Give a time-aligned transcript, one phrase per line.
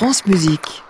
[0.00, 0.82] France Musique.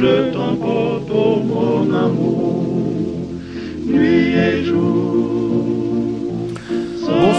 [0.00, 0.59] Je t'emporte,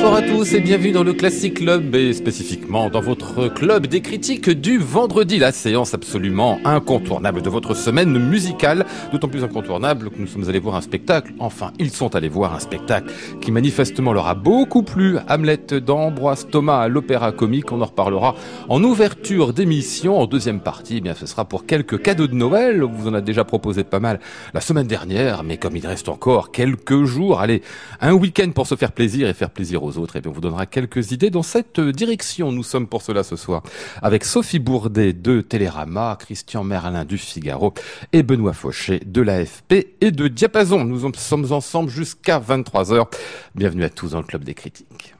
[0.02, 4.02] Bonsoir à tous et bienvenue dans le Classic Club et spécifiquement dans votre club des
[4.02, 10.18] critiques du vendredi, la séance absolument incontournable de votre semaine musicale, d'autant plus incontournable que
[10.18, 14.12] nous sommes allés voir un spectacle, enfin ils sont allés voir un spectacle qui manifestement
[14.12, 18.34] leur a beaucoup plu, Hamlet d'Ambroise Thomas à l'Opéra Comique, on en reparlera
[18.70, 22.82] en ouverture d'émission, en deuxième partie, eh bien ce sera pour quelques cadeaux de Noël,
[22.82, 24.20] vous en a déjà proposé pas mal
[24.56, 27.62] la semaine dernière, mais comme il reste encore quelques jours, allez,
[28.00, 30.66] un week-end pour se faire plaisir et faire plaisir aux et bien on vous donnera
[30.66, 32.52] quelques idées dans cette direction.
[32.52, 33.64] Nous sommes pour cela ce soir
[34.02, 37.74] avec Sophie Bourdet de Télérama, Christian Merlin du Figaro
[38.14, 40.84] et Benoît Fauché de l'AFP et de Diapason.
[40.84, 43.08] Nous sommes ensemble jusqu'à 23h.
[43.56, 45.16] Bienvenue à tous dans le Club des critiques.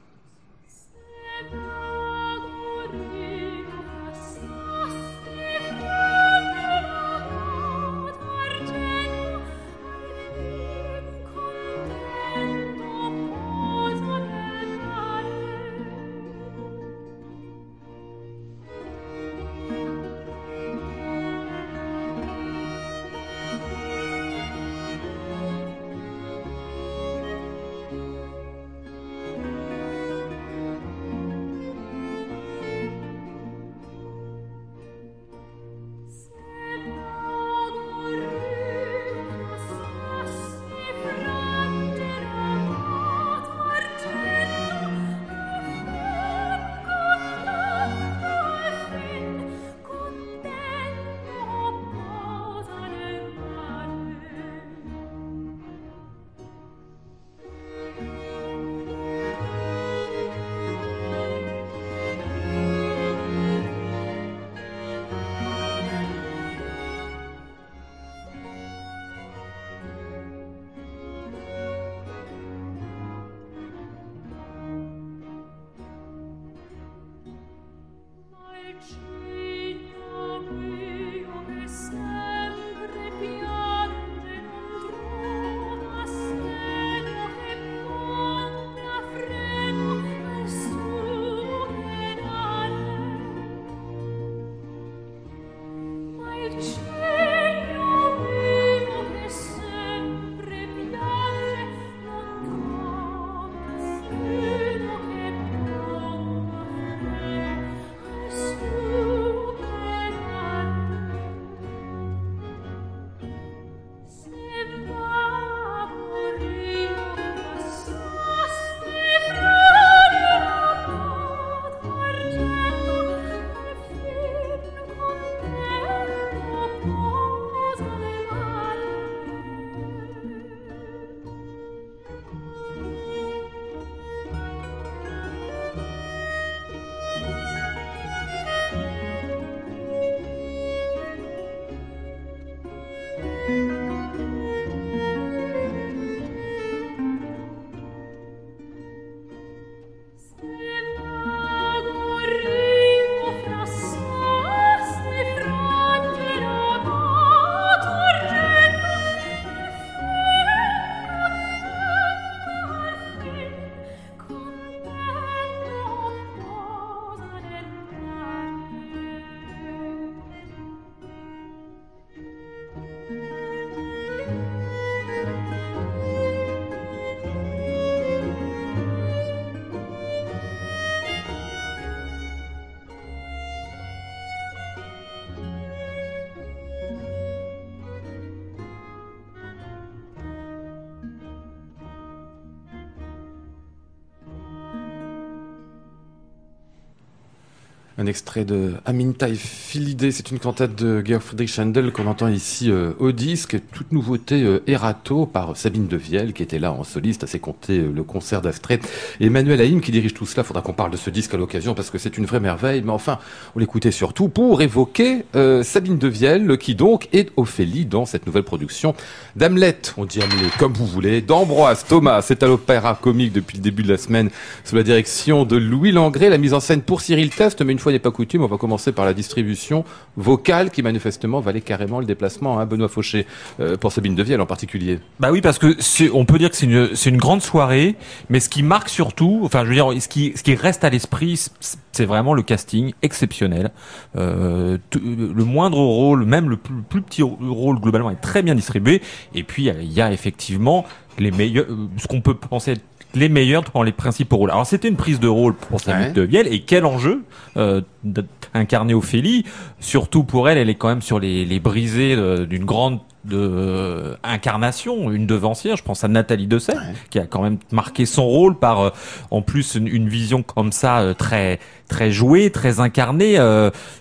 [198.02, 202.72] Un extrait de Amintai Philidé, c'est une cantate de Georg Friedrich Handel qu'on entend ici
[202.72, 203.58] euh, au disque.
[203.74, 207.78] Toute nouveauté euh, Erato par Sabine Devielle qui était là en soliste à ses compter
[207.78, 208.80] euh, le concert d'Astrée.
[209.20, 210.44] Emmanuel Haïm qui dirige tout cela.
[210.44, 212.82] Faudra qu'on parle de ce disque à l'occasion parce que c'est une vraie merveille.
[212.84, 213.20] Mais enfin,
[213.56, 215.24] on l'écoutait surtout pour évoquer
[215.62, 218.96] Sabine Devielle qui donc est Ophélie dans cette nouvelle production
[219.36, 219.78] d'Hamlet.
[219.98, 221.22] On dit Hamlet comme vous voulez.
[221.22, 224.32] D'Ambroise Thomas, c'est à l'opéra comique depuis le début de la semaine
[224.64, 226.30] sous la direction de Louis Langré.
[226.30, 228.58] La mise en scène pour Cyril Test, mais une fois n'est pas coutume, on va
[228.58, 229.84] commencer par la distribution
[230.18, 233.26] vocale qui manifestement valait carrément le déplacement, hein, Benoît Fauché,
[233.60, 235.00] euh, pour Sabine Devielle en particulier.
[235.20, 235.76] Bah oui, parce que
[236.14, 237.96] on peut dire que c'est une, une grande soirée,
[238.30, 240.90] mais ce qui marque surtout, enfin je veux dire, ce qui, ce qui reste à
[240.90, 241.50] l'esprit,
[241.92, 243.72] c'est vraiment le casting exceptionnel.
[244.16, 249.02] Euh, le moindre rôle, même le plus, plus, petit rôle globalement est très bien distribué.
[249.36, 250.86] Et puis il y a effectivement
[251.20, 251.66] les meilleurs,
[251.98, 254.52] ce qu'on peut penser être les meilleurs dans les principaux rôles.
[254.52, 257.24] Alors c'était une prise de rôle pour Sabine de Vielle et quel enjeu
[257.58, 259.46] euh, d'incarner Ophélie,
[259.80, 263.38] surtout pour elle, elle est quand même sur les, les brisées euh, d'une grande de
[263.38, 266.74] euh, incarnation, une devancière, je pense à Nathalie Dessay,
[267.12, 268.90] qui a quand même marqué son rôle par euh,
[269.30, 273.38] en plus une, vision comme ça très très jouée, très incarnée,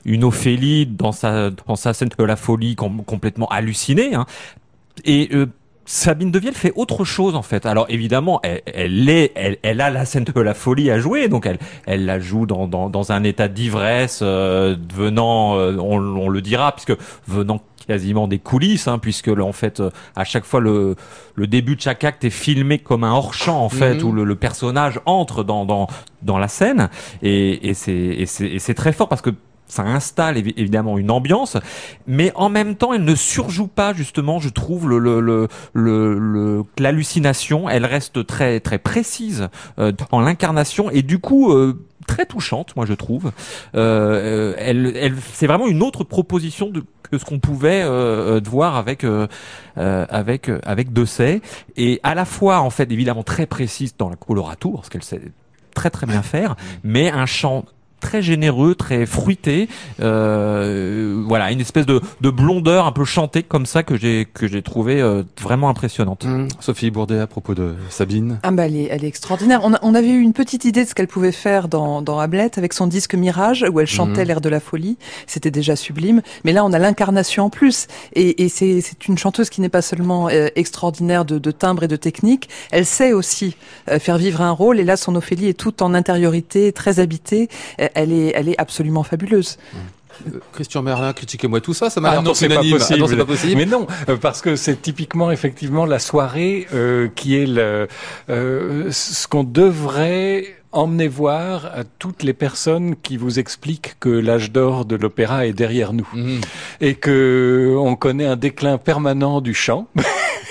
[0.06, 4.14] une Ophélie dans sa dans sa scène de la folie complètement hallucinée.
[4.14, 4.24] Hein.
[5.04, 5.30] Et
[5.90, 7.66] Sabine Devielle fait autre chose en fait.
[7.66, 11.58] Alors évidemment, elle, est, elle, a la scène de la folie à jouer, donc elle,
[11.84, 16.96] elle la joue dans, dans, un état d'ivresse, euh, venant, euh, on, le dira, puisque
[17.26, 20.94] venant quasiment des coulisses, hein, puisque en fait, euh, à chaque fois le,
[21.34, 24.04] le début de chaque acte est filmé comme un hors champ en fait, mhm.
[24.04, 25.88] où le, personnage entre dans, dans,
[26.22, 26.88] dans la scène,
[27.20, 29.30] et, et c'est très fort parce que
[29.70, 31.56] ça installe évidemment une ambiance,
[32.06, 37.68] mais en même temps, elle ne surjoue pas justement, je trouve, le, le, le, l'hallucination.
[37.68, 41.52] Elle reste très très précise euh, dans l'incarnation et du coup.
[41.52, 43.30] Euh, très touchante, moi je trouve.
[43.76, 48.74] Euh, elle, elle, c'est vraiment une autre proposition de, que ce qu'on pouvait euh, voir
[48.76, 49.28] avec euh,
[49.76, 51.40] avec avec Dessay,
[51.76, 55.20] et à la fois en fait évidemment très précise dans la colorature, parce qu'elle sait
[55.74, 57.64] très très bien faire, mais un chant
[58.00, 59.68] très généreux, très fruité.
[60.00, 64.48] Euh, voilà, une espèce de, de, blondeur un peu chantée comme ça que j'ai que
[64.48, 66.24] j'ai trouvé euh, vraiment impressionnante.
[66.24, 66.48] Mmh.
[66.60, 68.40] Sophie Bourdet à propos de Sabine.
[68.42, 69.60] Ah bah elle est, elle est extraordinaire.
[69.62, 72.50] On, on, avait eu une petite idée de ce qu'elle pouvait faire dans, dans Hamlet
[72.56, 74.28] avec son disque Mirage où elle chantait mmh.
[74.28, 74.96] l'air de la folie.
[75.26, 76.22] C'était déjà sublime.
[76.44, 79.82] Mais là on a l'incarnation en plus et, et c'est une chanteuse qui n'est pas
[79.82, 82.48] seulement euh, extraordinaire de, de, timbre et de technique.
[82.70, 83.56] Elle sait aussi
[83.88, 87.48] euh, faire vivre un rôle et là son Ophélie est toute en intériorité, très habitée
[87.94, 89.58] elle est, elle est absolument fabuleuse.
[90.26, 93.16] Euh, Christian Merlin, critiquez-moi tout ça, ça m'a ah non, c'est pas, possible.
[93.16, 93.56] pas possible.
[93.56, 97.88] Mais non, euh, parce que c'est typiquement effectivement la soirée euh, qui est le,
[98.28, 104.84] ce qu'on devrait emmener voir à toutes les personnes qui vous expliquent que l'âge d'or
[104.84, 106.40] de l'opéra est derrière nous mhm.
[106.80, 109.88] et que on connaît un déclin permanent du chant.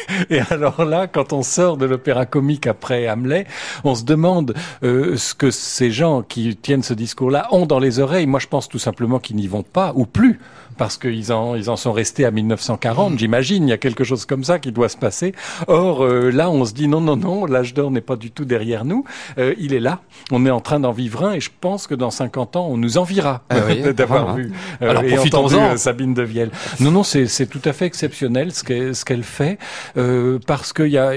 [0.30, 3.46] Et alors là, quand on sort de l'opéra comique après Hamlet,
[3.84, 4.54] on se demande
[4.84, 8.28] euh, ce que ces gens qui tiennent ce discours-là ont dans les oreilles.
[8.28, 10.40] Moi, je pense tout simplement qu'ils n'y vont pas ou plus
[10.80, 13.68] parce qu'ils en, ils en sont restés à 1940, j'imagine.
[13.68, 15.34] Il y a quelque chose comme ça qui doit se passer.
[15.68, 18.46] Or, euh, là, on se dit non, non, non, l'âge d'or n'est pas du tout
[18.46, 19.04] derrière nous.
[19.38, 20.00] Euh, il est là.
[20.32, 22.78] On est en train d'en vivre un et je pense que dans 50 ans, on
[22.78, 23.60] nous enviera ah
[23.94, 26.52] d'avoir vu euh, Alors, et entendu euh, Sabine de Vielle.
[26.80, 29.58] Non, non, c'est, c'est tout à fait exceptionnel ce qu'elle, ce qu'elle fait
[29.98, 31.12] euh, parce qu'il y a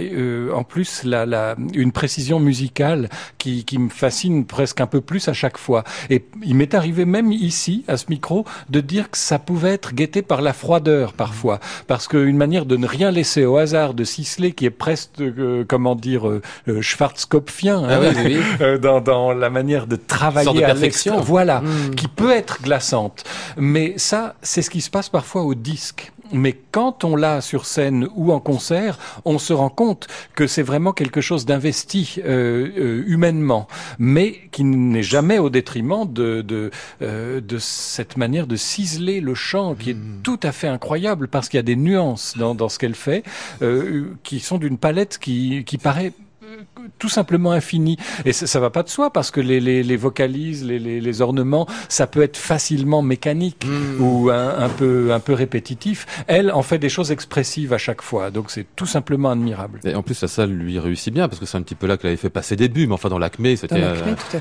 [0.55, 5.29] en plus la, la, une précision musicale qui, qui me fascine presque un peu plus
[5.29, 5.85] à chaque fois.
[6.11, 9.93] Et il m'est arrivé même ici, à ce micro, de dire que ça pouvait être
[9.93, 14.02] guetté par la froideur parfois, parce qu'une manière de ne rien laisser au hasard, de
[14.02, 19.50] Sisley qui est presque, euh, comment dire, euh, euh schwarzkopfien, ah hein, dans, dans, la
[19.50, 21.21] manière de travailler à perfection.
[21.21, 21.94] voilà, hmm.
[21.97, 23.25] qui peut être glaçante.
[23.59, 27.67] Mais ça, c'est ce qui se passe parfois au disque mais quand on l'a sur
[27.67, 32.69] scène ou en concert, on se rend compte que c'est vraiment quelque chose d'investi euh,
[32.77, 36.71] euh, humainement, mais qui n'est jamais au détriment de, de,
[37.03, 40.21] euh, de, cette manière de ciseler le chant, qui est hmm.
[40.23, 43.25] tout à fait incroyable, parce qu'il y a des nuances dans, dans ce qu'elle fait,
[44.23, 46.12] qui sont d'une palette qui, qui paraît
[46.99, 47.97] tout simplement infini.
[48.25, 51.00] Et ça, ça va pas de soi parce que les, les, les vocalises, les, les,
[51.00, 54.00] les, ornements, ça peut être facilement mécanique hmm.
[54.00, 56.06] ou un, un, peu, un peu répétitif.
[56.26, 58.30] Elle en fait des choses expressives à chaque fois.
[58.30, 59.80] Donc c'est tout simplement admirable.
[59.85, 61.97] Et en plus, la salle lui réussit bien parce que c'est un petit peu là
[61.97, 62.87] qu'elle avait fait passer début.
[62.87, 63.80] Mais enfin, dans l'ACME, c'était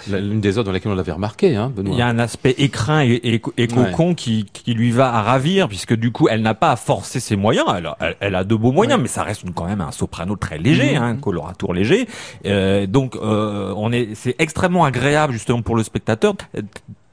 [0.09, 1.55] l'une des autres dans lesquelles on l'avait remarqué.
[1.55, 5.21] Hein, Il y a un aspect écrin et, et, cocon qui, qui lui va à
[5.21, 7.65] ravir puisque du coup, elle n'a pas à forcer ses moyens.
[7.75, 10.93] Elle, elle, a de beaux moyens, mais ça reste quand même un soprano très léger,
[10.93, 11.01] mmh.
[11.01, 12.00] hein, un coloratour léger.
[12.45, 16.33] Euh, donc euh, on est, c'est extrêmement agréable justement pour le spectateur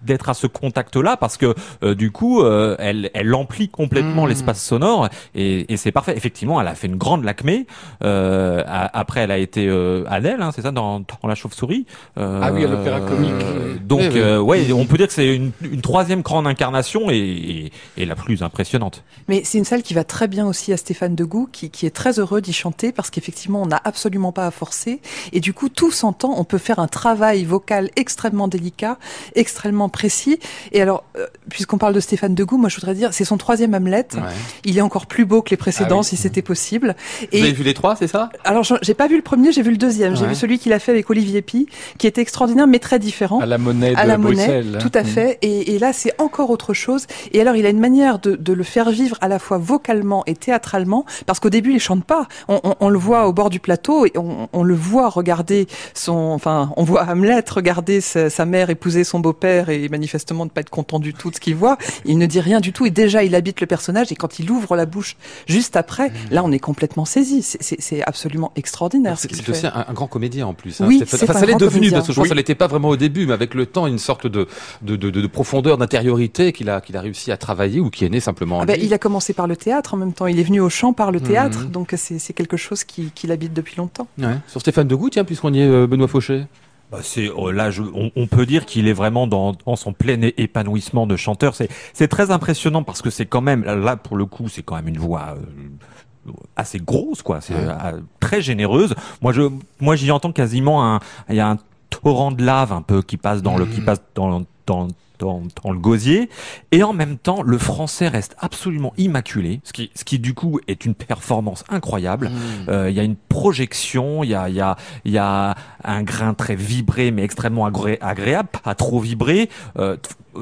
[0.02, 4.28] d'être à ce contact-là parce que euh, du coup, euh, elle, elle emplit complètement Mmh.
[4.28, 6.17] l'espace sonore et, et c'est parfait.
[6.17, 7.67] Effectivement, elle a fait une grande lacmé.
[8.05, 11.87] Euh, a- après, elle a été euh, Adèle, hein, c'est ça, dans, dans La Chauve-souris.
[12.19, 13.87] Euh, Ah oui, à l'Opéra Comique.
[13.87, 14.21] donc, Oui, oui.
[14.21, 18.07] euh, ouais, on peut dire que c'est une, une troisième grande incarnation et, et, et
[18.07, 19.02] la plus impressionnante.
[19.28, 21.90] Mais c'est une salle qui va très bien aussi à Stéphane Degout, qui, qui est
[21.95, 25.00] très heureux d'y chanter parce qu'effectivement, on n'a absolument pas à forcer.
[25.33, 26.35] Et du coup, tout s'entend.
[26.38, 28.99] On peut faire un travail vocal extrêmement délicat,
[29.35, 30.38] extrêmement précis.
[30.73, 33.75] Et alors, euh, puisqu'on parle de Stéphane Degout, moi, je voudrais dire, c'est son troisième
[33.75, 34.07] Hamlet.
[34.14, 34.21] Ouais.
[34.64, 36.04] Il est encore plus beau que les précédents, Ah oui.
[36.04, 36.97] si c'était possible.
[37.33, 38.30] Vous avez Et vu les trois, c'est ça?
[38.45, 40.16] alors, j'ai pas vu le premier, j'ai vu le deuxième.
[40.16, 41.66] J'ai vu celui qu'il a fait avec Olivier Pi,
[41.99, 44.78] qui était extraordinaire, mais très différent À la monnaie de à la monnaie, Bruxelles.
[44.80, 45.07] tout à Mm.
[45.07, 45.38] fait.
[45.42, 47.07] Et, et là, c'est encore autre chose.
[47.33, 50.23] Et alors, il a une manière de, de le faire vivre à la fois vocalement
[50.26, 52.26] et théâtralement, parce qu'au début, il chante pas.
[52.49, 55.66] On, on- on le voit au bord du plateau et on, on le voit regarder
[55.95, 60.51] son, enfin, on voit Hamlet regarder sa, sa mère épouser son beau-père et manifestement ne
[60.51, 61.77] pas être content du tout de ce qu'il voit.
[62.05, 64.11] Il ne dit rien du tout et déjà, il habite le personnage.
[64.13, 65.17] Et quand il ouvre la bouche
[65.47, 67.43] juste après, là, on est complètement saisi.
[67.43, 69.19] C'est- absolument extraordinaire.
[69.19, 70.81] ce C'est aussi un, un grand comédien en plus.
[70.81, 71.91] hein, Oui, Enfin, ça l'est devenu comédien.
[71.99, 72.29] parce que je pense Oui.
[72.29, 74.47] que ça l'était pas vraiment au début, mais avec le temps, une sorte de
[74.83, 78.05] de, de, de- de profondeur, d'intériorité qu'il a qu'il a réussi à travailler ou qui
[78.05, 78.59] est né simplement.
[78.59, 80.27] en Ah ben, il a commencé par le théâtre en même temps.
[80.27, 81.71] Il est venu au chant par le théâtre, Mhm.
[81.71, 84.07] donc c'est quelque chose qui, qui l'habite depuis longtemps.
[84.19, 84.37] Ouais.
[84.47, 86.45] Sur Stéphane Degout, tiens, puisqu'on y est, euh, Benoît Fauché.
[86.90, 89.92] Bah, c'est oh, là, je, on, on peut dire qu'il est vraiment dans, dans son
[89.92, 91.54] plein épanouissement de chanteur.
[91.92, 94.88] C'est très impressionnant parce que c'est quand même là pour le coup, c'est quand même
[94.88, 97.40] une voix euh, assez grosse, quoi.
[97.42, 97.61] C'est Ouais.
[97.85, 98.95] euh, très généreuse.
[99.21, 99.42] Moi, je
[99.80, 101.59] moi j'y entends quasiment un il y a un
[101.90, 103.85] torrent de lave un peu qui passe dans le qui Mhm.
[103.87, 104.88] passe dans dans
[105.19, 106.29] dans, dans le gosier.
[106.73, 110.61] Et en même temps le français reste absolument immaculé ce qui ce qui du coup
[110.69, 112.31] est une performance incroyable.
[112.69, 116.03] Euh, il y a une projection, il y a, il y, a, y a un
[116.03, 119.49] grain très vibré mais extrêmement agré- agréable, pas trop vibré.
[119.79, 119.97] Euh,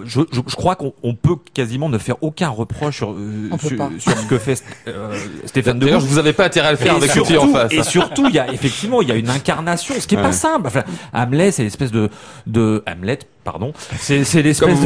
[0.05, 3.69] je, je, je crois qu'on on peut quasiment ne faire aucun reproche sur, euh, sur,
[3.99, 6.97] sur ce que fait euh, Stéphane D'ailleurs, vous avais pas intérêt à le faire Et
[6.97, 7.73] avec surtout, en face.
[7.73, 10.25] et surtout, il y a effectivement, il y a une incarnation, ce qui est Ouais.
[10.25, 10.67] pas simple.
[10.67, 12.09] Enfin, Hamlet, c'est l'espèce de,
[12.47, 13.73] de Hamlet, pardon.
[13.99, 14.79] C'est, l'espèce,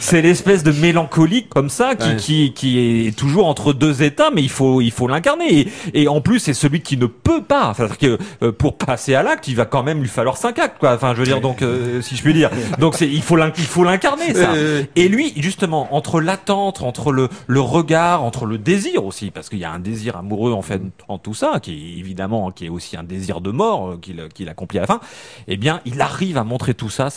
[0.00, 2.16] c'est l'espèce de mélancolique comme ça qui, Ouais.
[2.16, 5.68] qui, qui est toujours entre deux états, mais il faut, il faut l'incarner.
[5.94, 7.68] Et, et en plus, c'est celui qui ne peut pas.
[7.68, 10.58] Enfin, C'est-à-dire que euh, pour passer à l'acte, il va quand même lui falloir cinq
[10.58, 10.94] actes, quoi.
[10.94, 12.50] Enfin, je veux dire, donc, euh, si je puis dire.
[12.78, 14.52] Donc, c'est, il faut, il faut l'incarner, ça.
[14.58, 19.58] Euh, Et lui, justement, entre l'attente, entre le, regard, entre le désir aussi, parce qu'il
[19.58, 22.68] y a un désir amoureux en fait en tout ça, qui est évidemment, qui est
[22.68, 25.00] aussi un désir de mort euh, qu'il accomplit à la fin.
[25.46, 27.08] Eh bien, il arrive à montrer tout ça.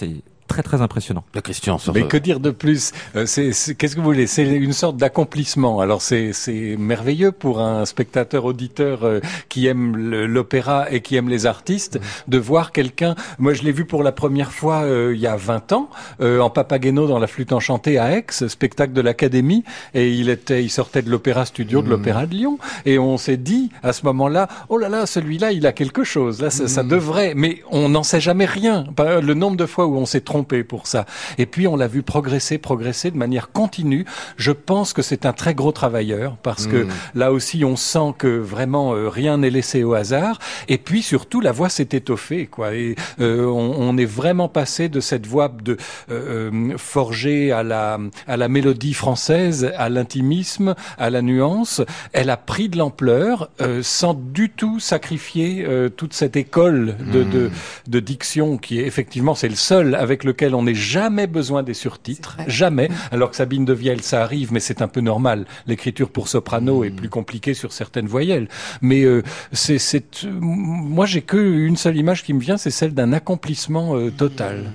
[0.51, 1.23] Très très impressionnant.
[1.33, 1.93] La Christian sur.
[1.93, 2.91] Mais euh, que dire de plus?
[3.15, 4.27] Euh, Qu'est-ce que vous voulez?
[4.27, 5.79] C'est une sorte d'accomplissement.
[5.79, 11.29] Alors c'est c'est merveilleux pour un spectateur auditeur euh, qui aime l'opéra et qui aime
[11.29, 13.15] les artistes de voir quelqu'un.
[13.39, 15.89] Moi, je l'ai vu pour la première fois euh, il y a 20 ans
[16.19, 20.63] euh, en Papageno dans la flûte enchantée à Aix, spectacle de l'Académie, et il était,
[20.63, 24.05] il sortait de l'Opéra Studio de l'Opéra de Lyon, et on s'est dit à ce
[24.05, 26.41] moment-là, oh là là, celui-là, il a quelque chose.
[26.41, 28.83] Là, ça, ça devrait, mais on n'en sait jamais rien.
[28.99, 31.05] Le nombre de fois où on s'est trompé pour ça.
[31.37, 34.05] Et puis on l'a vu progresser, progresser de manière continue.
[34.37, 36.89] Je pense que c'est un très gros travailleur parce que Mm.
[37.15, 40.39] là aussi on sent que vraiment euh, rien n'est laissé au hasard.
[40.67, 42.73] Et puis surtout la voix s'est étoffée quoi.
[42.73, 45.77] Et euh, on, on est vraiment passé de cette voix de
[46.09, 51.81] euh, euh, forgée à la à la mélodie française, à l'intimisme, à la nuance.
[52.13, 57.23] Elle a pris de l'ampleur euh, sans du tout sacrifier euh, toute cette école de,
[57.23, 57.51] de
[57.87, 61.73] de diction qui est effectivement c'est le seul avec lequel on n'ait jamais besoin des
[61.73, 62.89] surtitres, jamais.
[63.11, 65.45] Alors que Sabine de Vielle, ça arrive, mais c'est un peu normal.
[65.67, 68.47] L'écriture pour soprano est plus compliquée sur certaines voyelles.
[68.81, 72.71] Mais euh, c'est, c'est, euh, moi j'ai que une seule image qui me vient, c'est
[72.71, 74.71] celle d'un accomplissement euh, total.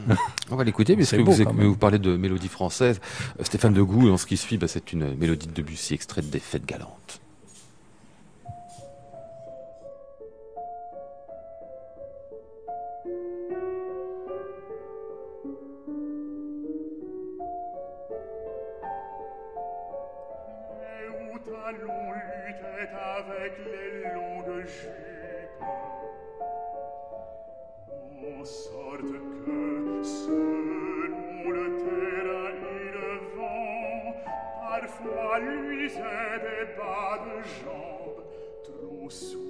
[0.50, 3.00] On va l'écouter, puisque C'est beau, vous, vous parlez de mélodie française.
[3.40, 6.66] Stéphane Degout, dans ce qui suit, bah, c'est une mélodie de Debussy extraite des Fêtes
[6.66, 7.20] galantes.
[21.66, 25.64] à l'on luttait avec les longues jupes.
[28.22, 34.14] En sorte que, selon le terrain et le vent,
[34.60, 38.22] parfois luisaient des bas de jambes
[38.62, 39.45] trop souvent.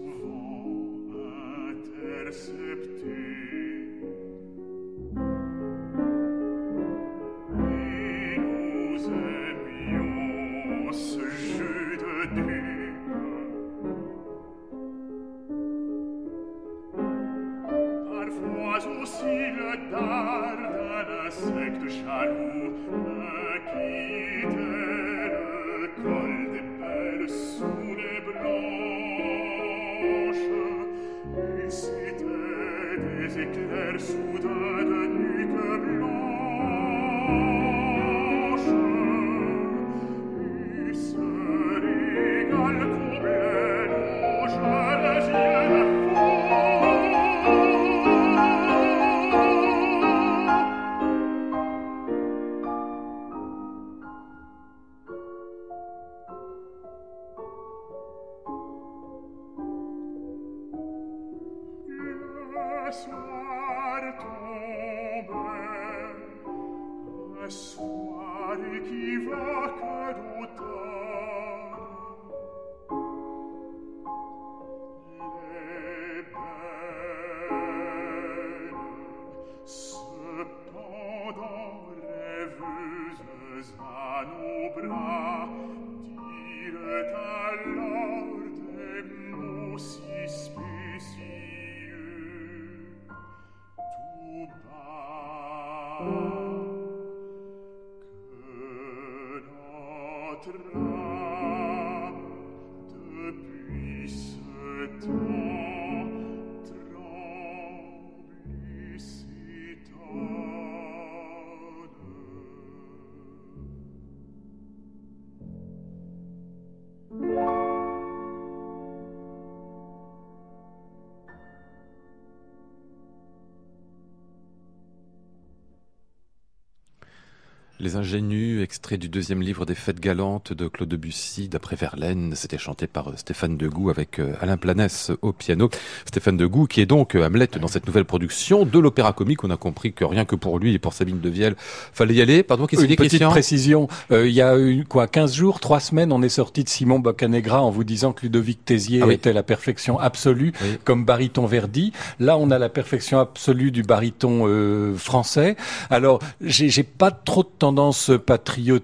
[127.86, 132.56] Les ingénus, extrait du deuxième livre des Fêtes galantes de Claude Debussy, d'après Verlaine, c'était
[132.56, 135.68] chanté par euh, Stéphane Degout avec euh, Alain Planès au piano.
[136.04, 139.42] Stéphane Degout qui est donc euh, Hamlet dans cette nouvelle production de l'opéra comique.
[139.42, 142.44] On a compris que rien que pour lui et pour Sabine Devielle, fallait y aller.
[142.44, 143.88] Pardon, qu'est-ce Une petite précision.
[144.12, 147.62] il y a eu, quoi, 15 jours, 3 semaines, on est sorti de Simon Boccanegra
[147.62, 150.52] en vous disant que Ludovic Tézier ah était la perfection absolue
[150.84, 151.92] comme baryton Verdi.
[152.20, 155.56] Là, on a la perfection absolue du baryton français.
[155.90, 158.75] Alors, j'ai pas trop de tendance patriotique,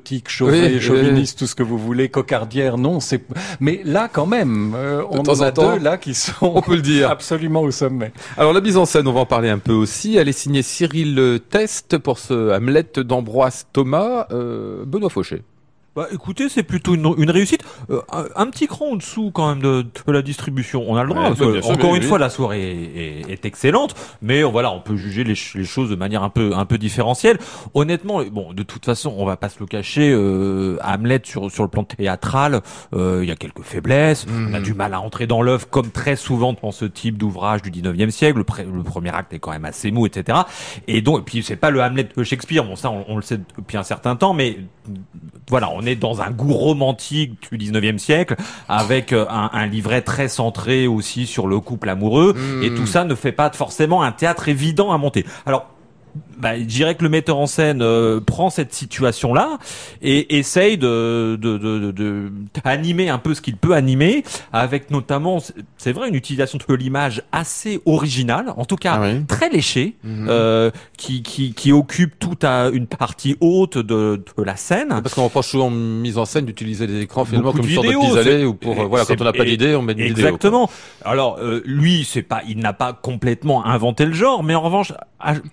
[0.80, 3.24] chauviniste, tout ce que vous voulez, cocardière, non, c'est.
[3.60, 6.82] Mais là, quand même, euh, on en, a deux là qui sont, on peut le
[6.82, 8.12] dire, absolument au sommet.
[8.36, 10.16] Alors la mise en scène, on va en parler un peu aussi.
[10.16, 15.42] Elle est signée Cyril Test pour ce Hamlet d'Ambroise Thomas, euh, Benoît Fauché.
[15.94, 17.62] Bah écoutez, c'est plutôt une, une réussite.
[17.90, 18.00] Euh,
[18.34, 20.82] un, petit cran en dessous quand même de, de la distribution.
[20.88, 21.24] On a le droit.
[21.70, 22.62] encore une fois, la soirée
[22.96, 26.52] est, est, excellente, mais voilà, on peut juger les, les, choses de manière un peu
[26.54, 27.38] un peu différentielle.
[27.74, 30.10] Honnêtement, bon, de toute façon, on va pas se le cacher.
[30.12, 32.62] Euh, Hamlet sur sur le plan théâtral,
[32.94, 34.24] euh, il y a quelques faiblesses.
[34.30, 34.62] On a hmm.
[34.62, 38.08] du mal à entrer dans l'œuvre, comme très souvent dans ce type d'ouvrage du 19e
[38.08, 38.38] siècle.
[38.38, 40.38] Le, le, premier acte est quand même assez mou, etc.
[40.88, 42.64] Et donc, et puis c'est pas le Hamlet de Shakespeare.
[42.64, 44.56] Bon, ça, on, on le sait depuis un certain temps, mais
[45.48, 48.36] voilà, on est dans un goût romantique du 19e siècle,
[48.68, 52.74] avec euh, un, un livret très centré aussi sur le couple amoureux, et hmm.
[52.74, 55.24] tout ça ne fait pas forcément un théâtre évident à monter.
[55.46, 55.66] Alors,
[56.42, 59.58] bah, je dirais que le metteur en scène euh, prend cette situation-là
[60.02, 62.32] et essaye de, de, de, de,
[62.64, 65.38] animer un peu ce qu'il peut animer, avec notamment,
[65.78, 70.26] c'est vrai, une utilisation de l'image assez originale, en tout cas ah très léchée, mhm.
[70.28, 74.88] euh, qui, qui, qui occupe toute une partie haute de, de la scène.
[74.88, 77.92] Parce qu'on reproche souvent mise en scène d'utiliser des écrans finalement comme une sorte de
[77.92, 80.26] pis-aller ou pour voilà quand on n'a pas d'idée on met une vidéo.
[80.26, 80.68] Exactement.
[81.04, 84.92] Alors euh, lui c'est pas il n'a pas complètement inventé le genre, mais en revanche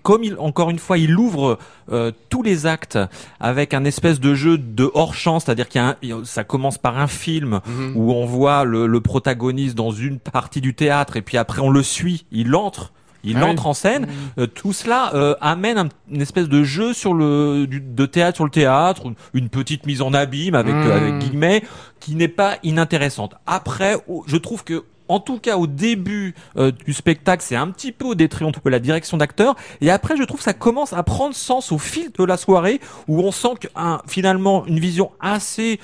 [0.01, 1.59] comme il encore une fois, il ouvre
[1.91, 2.97] euh, tous les actes
[3.39, 6.97] avec un espèce de jeu de hors champ, c'est-à-dire qu'il y a ça commence par
[6.97, 7.93] un film mhm.
[7.95, 11.69] où on voit le, le, protagoniste dans une partie du théâtre et puis après on
[11.69, 12.91] le suit, il entre.
[13.23, 14.03] Il ah entre en scène.
[14.03, 14.09] Mhm.
[14.39, 18.51] Euh, tout cela euh, amène une espèce de jeu sur le de théâtre sur le
[18.51, 20.91] théâtre, une, petite mise en abîme avec mhm.
[20.91, 21.63] avec guillemets
[21.99, 23.35] qui n'est pas inintéressante.
[23.45, 27.91] Après, je trouve que en tout cas au début euh, du spectacle, c'est un petit
[27.91, 29.55] peu au détriment de la direction d'acteur.
[29.81, 32.79] Et après, je trouve que ça commence à prendre sens au fil de la soirée,
[33.07, 33.67] où on sent que
[34.07, 35.79] finalement une vision assez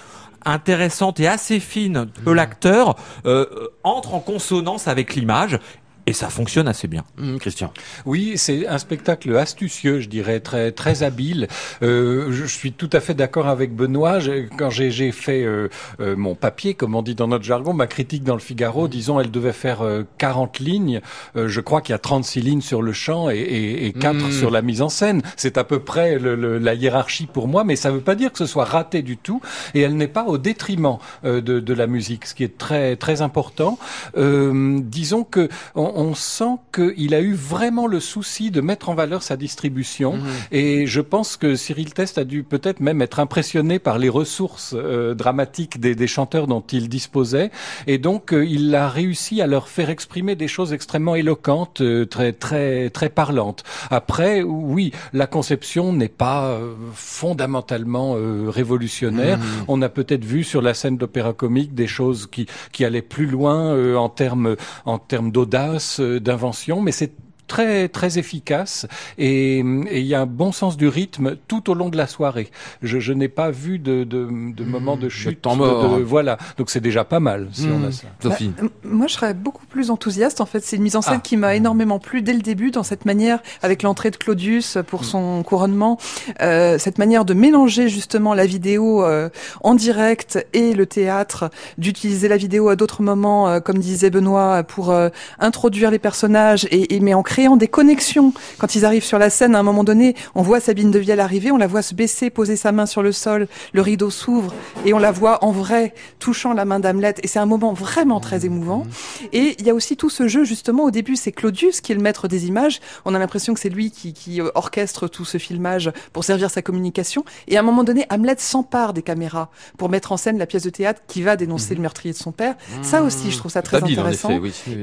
[0.46, 2.34] intéressante et assez fine de mmh.
[2.36, 3.46] l'acteur euh,
[3.84, 5.60] entre en consonance avec l'image
[6.08, 7.04] et ça fonctionne assez bien.
[7.18, 7.72] Mmh, Christian.
[8.06, 11.48] Oui, c'est un spectacle astucieux, je dirais, très très habile.
[11.82, 14.20] Euh, je suis tout à fait d'accord avec Benoît.
[14.58, 18.24] Quand j'ai fait euh, euh, mon papier, comme on dit dans notre jargon, ma critique
[18.24, 19.84] dans le Figaro, disons, elle devait faire
[20.18, 21.02] 40 lignes.
[21.36, 24.32] je crois qu'il y a 36 lignes sur le chant et, et, et 4 mmh.
[24.32, 25.22] sur la mise en scène.
[25.38, 28.32] C'est à peu près le, la hiérarchie pour moi, mais ça ne veut pas dire
[28.32, 29.42] que ce soit raté du tout.
[29.74, 33.22] Et elle n'est pas au détriment de, de, la musique, ce qui est très très
[33.22, 33.80] important.
[34.16, 39.24] disons que on, on sent qu'il a eu vraiment le souci de mettre en valeur
[39.24, 40.18] sa distribution.
[40.18, 40.24] Mhm.
[40.52, 44.76] Et je pense que Cyril Test a dû peut-être même être impressionné par les ressources
[44.78, 47.50] euh, dramatiques des, des, chanteurs dont il disposait.
[47.88, 52.06] Et donc, euh, il a réussi à leur faire exprimer des choses extrêmement éloquentes, euh,
[52.06, 53.64] très, très, très parlantes.
[53.90, 56.60] Après, oui, la conception n'est pas
[56.94, 58.16] fondamentalement
[58.48, 59.38] révolutionnaire.
[59.38, 59.46] Mhm.
[59.68, 63.28] On a peut-être vu sur la scène d'opéra comique des choses qui, qui allaient plus
[63.28, 64.56] loin en termes
[64.86, 67.12] en termes d'audace, d'invention, mais c'est
[67.48, 71.90] très très efficace et il y a un bon sens du rythme tout au long
[71.90, 72.50] de la soirée.
[72.82, 75.42] Je, je n'ai pas vu de, de, de mmh, moment de chute.
[75.42, 76.00] temps mort.
[76.04, 77.92] voilà, donc c'est déjà pas mal si on a mmh.
[77.92, 78.08] ça.
[78.22, 78.52] Sophie.
[78.60, 80.42] Bah, moi, je serais beaucoup plus enthousiaste.
[80.42, 81.24] En fait, c'est une mise en scène ah.
[81.24, 85.02] qui m'a énormément plu dès le début dans cette manière, avec l'entrée de Claudius pour
[85.02, 85.06] mmh.
[85.06, 85.98] son couronnement,
[86.42, 89.30] euh, cette manière de mélanger justement la vidéo euh,
[89.62, 94.64] en direct et le théâtre, d'utiliser la vidéo à d'autres moments, euh, comme disait Benoît,
[94.64, 98.32] pour euh, introduire les personnages et, et mais en créant des connexions.
[98.60, 101.20] Quand ils arrivent sur la scène, à un moment donné, on voit Sabine de Vielle
[101.20, 104.54] arriver, on la voit se baisser, poser sa main sur le sol, le rideau s'ouvre
[104.86, 107.16] et on la voit en vrai touchant la main d'Hamlet.
[107.24, 108.88] Et c'est un moment vraiment très émouvant.
[109.34, 111.96] Et il y a aussi tout ce jeu, justement, au début, c'est Claudius qui est
[111.96, 112.80] le maître des images.
[113.04, 116.50] On a l'impression que c'est lui qui, qui euh, orchestre tout ce filmage pour servir
[116.50, 117.26] sa communication.
[117.50, 120.64] Et à un moment donné, Hamlet s'empare des caméras pour mettre en scène la pièce
[120.64, 121.80] de théâtre qui va dénoncer mhm.
[121.80, 122.56] le meurtrier de son père.
[122.82, 124.30] Ça aussi, je trouve ça très intéressant.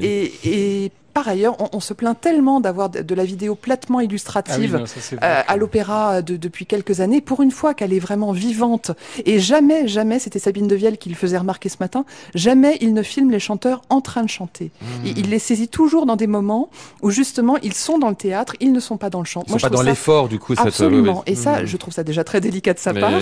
[0.03, 5.15] Et, et par ailleurs, on, se plaint tellement d'avoir de, la vidéo platement illustrative ah
[5.23, 8.93] euh, à l'opéra depuis quelques années, pour une fois qu'elle est vraiment vivante.
[9.27, 13.03] Et jamais, jamais, c'était Sabine Devielle qui le faisait remarquer ce matin, jamais il ne
[13.03, 14.71] filme les chanteurs en train de chanter.
[14.81, 15.07] Hmm.
[15.07, 16.71] Il, les saisit toujours dans des moments
[17.03, 19.45] où justement ils sont dans le théâtre, ils ne sont pas dans le chant.
[19.49, 20.55] Ils ne sont pas dans l'effort du coup.
[20.57, 21.23] Absolument.
[21.27, 21.67] Et ça, hmm.
[21.67, 23.13] je trouve ça déjà très délicat de sa part.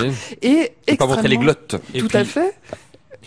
[0.43, 0.97] Et extrêmement...
[0.97, 1.77] pas montrer les glottes.
[1.99, 2.55] Tout à fait.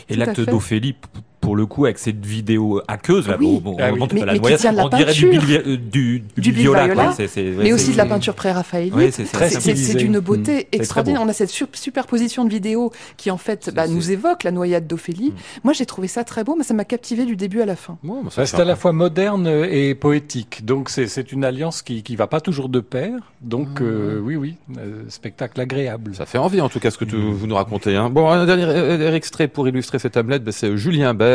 [0.09, 0.95] Et l'acte d'Ophélie
[1.43, 3.59] pour le coup avec cette vidéo aqueuse là, oui.
[3.61, 3.99] bon, ah oui.
[4.13, 7.91] mais, mais la on peinture, dirait du, du, du, du viola, viola ouais, mais aussi
[7.91, 8.93] de la peinture pré-raphaélite.
[8.95, 10.75] Oui, c'est d'une beauté mmh.
[10.75, 11.21] extraordinaire.
[11.21, 15.31] On a cette superposition de vidéos qui en fait bah, nous évoque la noyade d'Ophélie.
[15.31, 15.59] Mmh.
[15.65, 17.97] Moi j'ai trouvé ça très beau, mais ça m'a captivé du début à la fin.
[18.03, 22.15] Bon, bah, c'est à la fois moderne et poétique, donc c'est une alliance qui qui
[22.15, 23.11] va pas toujours de pair.
[23.41, 23.83] Donc mmh.
[23.83, 26.15] euh, oui oui, euh, spectacle agréable.
[26.15, 27.97] Ça fait envie en tout cas ce que tu, vous nous racontez.
[27.97, 28.09] Hein.
[28.09, 31.32] Bon, un dernier euh, extrait pour illustrer cette tablette, bah, c'est Julien Bert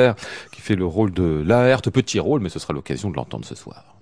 [0.52, 3.54] qui fait le rôle de Laerte, petit rôle, mais ce sera l'occasion de l'entendre ce
[3.54, 3.97] soir.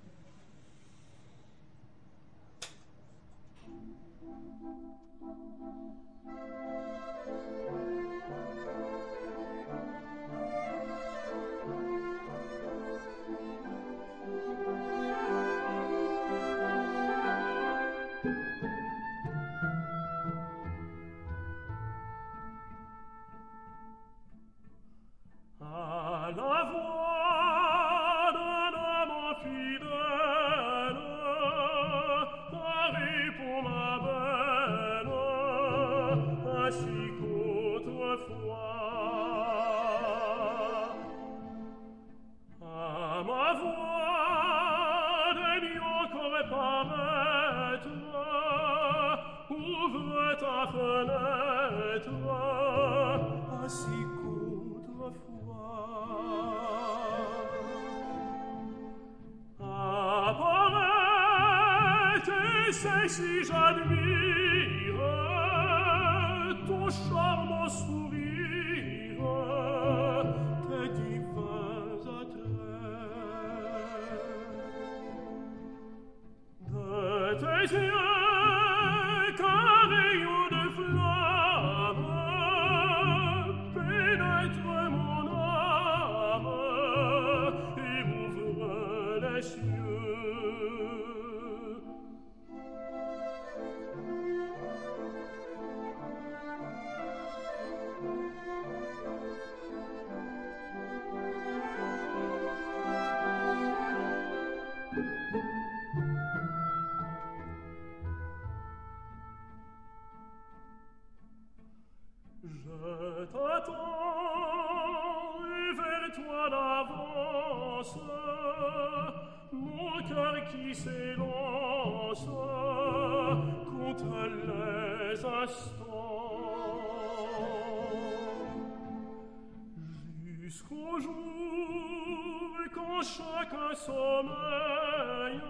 [132.77, 135.41] quand chacun sommeille,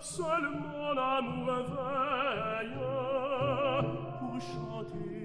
[0.00, 2.78] seul mon amour veille
[4.18, 5.15] pour chanter.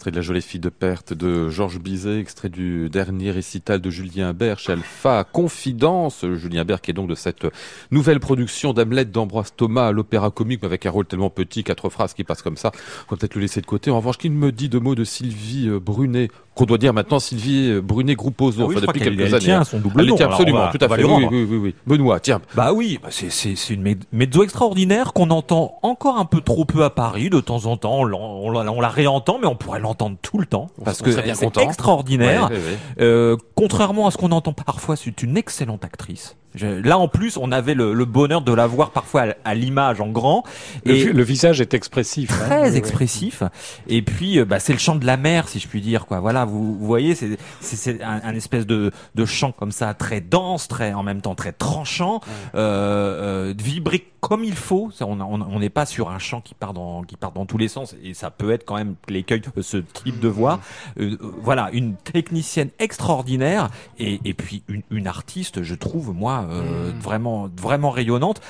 [0.00, 3.90] Extrait de La jolie fille de perte de Georges Bizet, extrait du dernier récital de
[3.90, 6.24] Julien Bert Alpha Confidence.
[6.36, 7.46] Julien Bert qui est donc de cette
[7.90, 12.14] nouvelle production d'Hamlet d'Ambroise Thomas à l'opéra comique avec un rôle tellement petit, quatre phrases
[12.14, 12.72] qui passent comme ça.
[13.08, 13.90] On va peut-être le laisser de côté.
[13.90, 17.18] En revanche, qu'il me dit deux mots de Sylvie euh, Brunet, qu'on doit dire maintenant
[17.18, 19.44] Sylvie Brunet Grouposo, Ah oui, enfin depuis qu'elle- quelques elle années.
[19.44, 19.64] tient hein.
[19.64, 21.04] son double Elle nom, tient absolument, va- tout à fait.
[21.04, 21.74] Oui, oui, oui, oui.
[21.86, 22.40] Benoît, tiens.
[22.54, 26.90] Bah oui, bah c'est une mezzo extraordinaire qu'on entend encore un peu trop peu à
[26.90, 28.00] Paris de temps en temps.
[28.00, 31.04] On, on la- on la réentend, mais on pourrait l'entendre tout le temps parce on
[31.04, 32.50] que c'est extraordinaire.
[32.50, 32.78] Ouais, ouais, ouais.
[33.00, 36.36] Euh, contrairement à ce qu'on entend parfois, c'est une excellente actrice.
[36.54, 39.54] Je- là, en plus, on avait le, le bonheur de la voir parfois à, à
[39.54, 40.42] l'image en grand
[40.84, 42.30] Le, et le visage est expressif.
[42.32, 42.46] hein.
[42.46, 43.42] très Oui, expressif.
[43.86, 46.06] Et puis, euh, bah, c'est le chant de la mer, si je puis dire.
[46.06, 46.20] Quoi.
[46.20, 47.14] Voilà, vous, vous voyez,
[47.60, 51.34] c'est un, un espèce de, de chant comme ça, très dense, très en même temps
[51.34, 52.20] très tranchant,
[52.54, 54.90] euh, euh, vibré comme il faut.
[55.00, 57.94] On n'est pas sur un chant qui part dans qui part dans tous les sens.
[58.02, 60.60] Et ça peut être quand même l'écueil de ce type de voix.
[60.98, 66.39] Euh, euh, voilà, une technicienne extraordinaire et, et puis une, une artiste, je trouve moi
[66.50, 68.40] euh, vraiment vraiment rayonnante.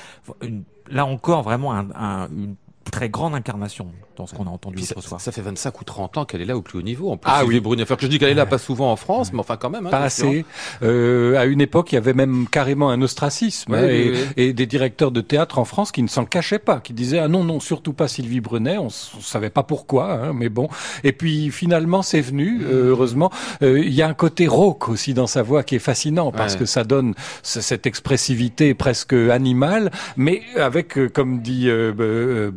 [0.41, 2.55] Une- là encore, vraiment un- un- une
[2.89, 5.21] très grande incarnation dans ce qu'on a entendu Puis ça, l'autre soir.
[5.21, 7.11] ça fait 25 ou 30 ans qu'elle est là au plus haut niveau.
[7.11, 7.59] En plus, Ah oui.
[7.59, 7.83] Brunet.
[7.83, 9.85] Enfin, que je dis qu'elle est là pas souvent en France, mais enfin quand même.
[9.87, 10.45] hein, Pas assez.
[10.83, 13.87] Euh, à une époque, il y avait même carrément un ostracisme hein,
[14.35, 17.27] et, des directeurs de théâtre en France qui ne s'en cachaient pas, qui disaient ah
[17.27, 18.77] non non surtout pas Sylvie Brunet.
[18.77, 20.67] On, on savait pas pourquoi, hein, mais bon.
[21.03, 22.61] Et puis finalement c'est venu.
[22.63, 25.79] euh, heureusement, Euh, il y a un côté rauque aussi dans sa voix qui est
[25.79, 27.13] fascinant parce que ça donne
[27.43, 32.49] ce- cette expressivité presque animale, mais avec euh, comme dit euh,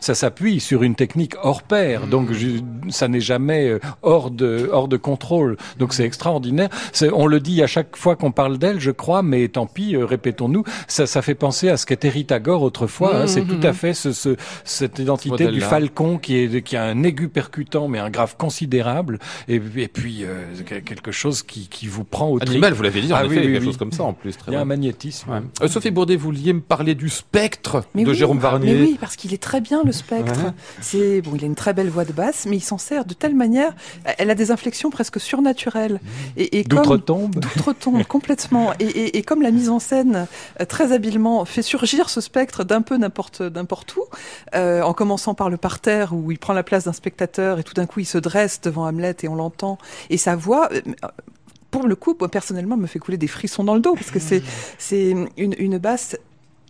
[0.00, 2.06] Ça s'appuie sur une technique hors pair.
[2.06, 5.56] Donc je- ça n'est jamais euh, hors de hors de contrôle.
[5.78, 6.68] Donc c'est extraordinaire.
[6.92, 9.94] C'est- On le dit à chaque fois qu'on parle d'elle, je crois, mais tant pis,
[9.96, 10.64] euh, répétons-nous.
[10.88, 13.16] Ça, ça fait penser à ce qu'était Rita Gore autrefois.
[13.16, 13.26] hein.
[13.26, 17.02] C'est tout à fait ce, ce- cette identité du falcon qui est qui a un
[17.02, 20.44] aigu percutant, mais un grave considérable, et, et puis euh,
[20.84, 22.50] quelque chose qui, qui vous prend au trip.
[22.50, 23.64] Animal, vous l'avez dit, en Ah effet, oui, oui, quelque oui.
[23.66, 24.36] chose comme ça en plus.
[24.36, 25.30] Très Il y a un magnétisme.
[25.30, 25.40] Ouais.
[25.62, 28.74] Euh, Sophie Bourdet, vous vouliez me parler du spectre Mais de oui, Jérôme Varnier.
[28.74, 30.44] Mais oui, parce qu'il est très bien le spectre.
[30.44, 30.50] Ouais.
[30.80, 33.14] C'est bon, il a une très belle voix de basse, mais il s'en sert de
[33.14, 33.74] telle manière.
[34.18, 36.00] Elle a des inflexions presque surnaturelles.
[36.36, 37.36] Et, et comme D'outre-tombe.
[37.40, 38.72] d'outre-tombe complètement.
[38.78, 40.26] Et, et, et comme la mise en scène
[40.60, 44.04] euh, très habilement fait surgir ce spectre d'un peu n'importe n'importe où,
[44.54, 47.74] euh, en commençant par le parterre où il prend la place d'un spectateur et tout
[47.74, 49.78] d'un coup il se dresse devant Hamlet et on l'entend
[50.10, 50.68] et sa voix.
[50.72, 50.80] euh,
[51.70, 54.18] Pour le coup, moi, personnellement, me fait couler des frissons dans le dos parce que
[54.20, 54.42] c'est
[54.78, 56.16] c'est une, une basse.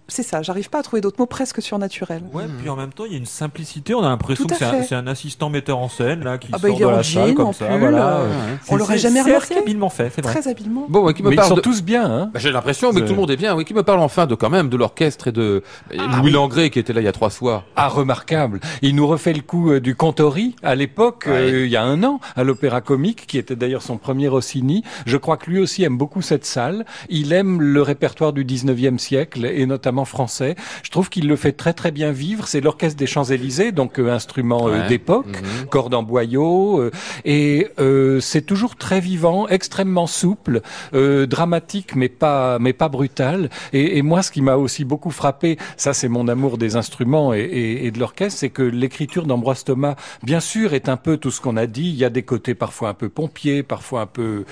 [0.08, 2.22] C'est ça, j'arrive pas à trouver d'autres mots presque surnaturels.
[2.32, 3.92] Ouais, puis en même temps, il y a une simplicité.
[3.92, 6.68] On a l'impression que c'est un, c'est assistant metteur en scène là qui Ah bah,
[6.68, 7.66] sort il est de en la salle comme ça.
[7.66, 8.06] pull, voilà.
[8.18, 8.32] euh, Ouais.
[8.68, 9.54] On C'est- l'aurait c'est- jamais C'est remarqué.
[9.54, 10.32] assez habilement fait, c'est vrai.
[10.32, 10.86] Très habilement.
[10.88, 12.04] Bon, ouais, qui me Mais ils parle sont de- tous bien.
[12.08, 13.56] Hein Bah, J'ai l'impression, mais que C'est- tout le monde est bien.
[13.56, 16.30] Oui, qui me parle enfin de quand même de l'orchestre et de Ah Louis oui.
[16.30, 17.64] Langrée qui était là il y a trois soirs.
[17.74, 18.60] Ah, remarquable.
[18.82, 21.32] Il nous refait le coup euh, du Cantori à l'époque, Ouais.
[21.52, 24.84] euh, il y a un an, à l'Opéra Comique, qui était d'ailleurs son premier Rossini.
[25.04, 26.84] Je crois que lui aussi aime beaucoup cette salle.
[27.08, 30.54] Il aime le répertoire du 19e siècle, et notamment français.
[30.82, 32.46] Je trouve qu'il le fait très très bien vivre.
[32.48, 34.88] C'est l'Orchestre des Champs-Élysées, donc euh, instrument euh, Ouais.
[34.88, 35.66] d'époque, Mhm.
[35.70, 36.90] cordes en boyau, euh,
[37.24, 40.60] et euh, c'est toujours très vivant, extrêmement souple,
[40.94, 43.48] euh, dramatique, mais pas mais pas brutal.
[43.72, 47.32] Et, et moi, ce qui m'a aussi beaucoup frappé, ça c'est mon amour des instruments
[47.34, 51.16] et, et- et de l'orchestre, c'est que l'écriture d'Ambroise Thomas, bien sûr, est un peu
[51.16, 51.88] tout ce qu'on a dit.
[51.88, 54.44] Il y a des côtés parfois un peu pompiers, parfois un peu.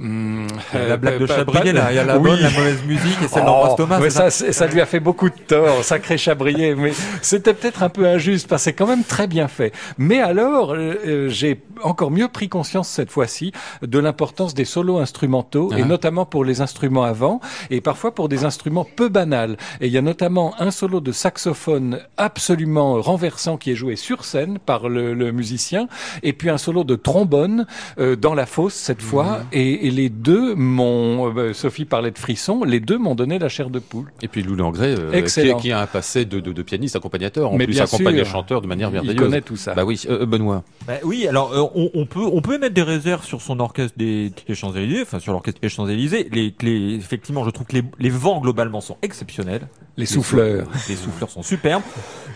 [0.00, 2.30] hum, euh, la blague de Chabrier là, il y a la Oui.
[2.30, 3.98] bonne, la mauvaise musique et celle Oh, d'Ambroise Thomas.
[4.00, 6.74] mais c'est ça ça, ça lui a fait beaucoup de tort, sacré Chabrier.
[6.74, 9.72] Mais c'était peut-être un peu injuste parce que c'est quand même très bien fait.
[9.98, 14.98] Mais alors, euh, euh, j'ai encore mieux pris conscience cette fois-ci de l'importance des solos
[14.98, 15.86] instrumentaux et Ah.
[15.86, 19.56] notamment pour les instruments avant et parfois pour des instruments peu banals.
[19.80, 24.24] Et il y a notamment un solo de saxophone absolument renversant qui est joué sur
[24.24, 25.86] scène par le, le musicien
[26.22, 27.66] et puis un solo de trombone
[27.98, 29.40] euh, dans la fosse cette fois.
[29.52, 33.48] Et, et les deux m'ont, euh, Sophie parlait de frissons, les deux m'ont donné la
[33.48, 34.10] chair de poule.
[34.22, 35.58] Et puis Louis Euh, qui, Excellent.
[35.58, 38.60] qui a un passé de, de, de pianiste accompagnateur, en Mais plus accompagne les chanteurs
[38.60, 39.16] de manière Il merveilleuse.
[39.16, 39.74] connaît tout ça.
[39.74, 40.62] Bah oui, euh, Benoît.
[40.86, 43.96] Bah oui, alors euh, on, on peut on peut émettre des réserves sur son orchestre
[43.98, 46.28] des, des Champs Élysées, enfin sur l'orchestre des Champs Élysées.
[46.32, 49.68] Les, les effectivement, je trouve que les, les vents globalement sont exceptionnels.
[49.96, 50.68] les souffleurs.
[50.88, 51.82] Les souffleurs sont superbes.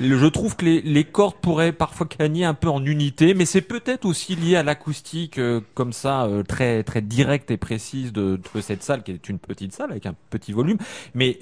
[0.00, 3.60] Je trouve que les, les cordes pourraient parfois gagner un peu en unité, mais c'est
[3.62, 8.38] peut-être aussi lié à l'acoustique euh, comme ça, euh, très très directe et précise de,
[8.54, 10.78] de cette salle, qui est une petite salle avec un petit volume.
[11.14, 11.38] Mais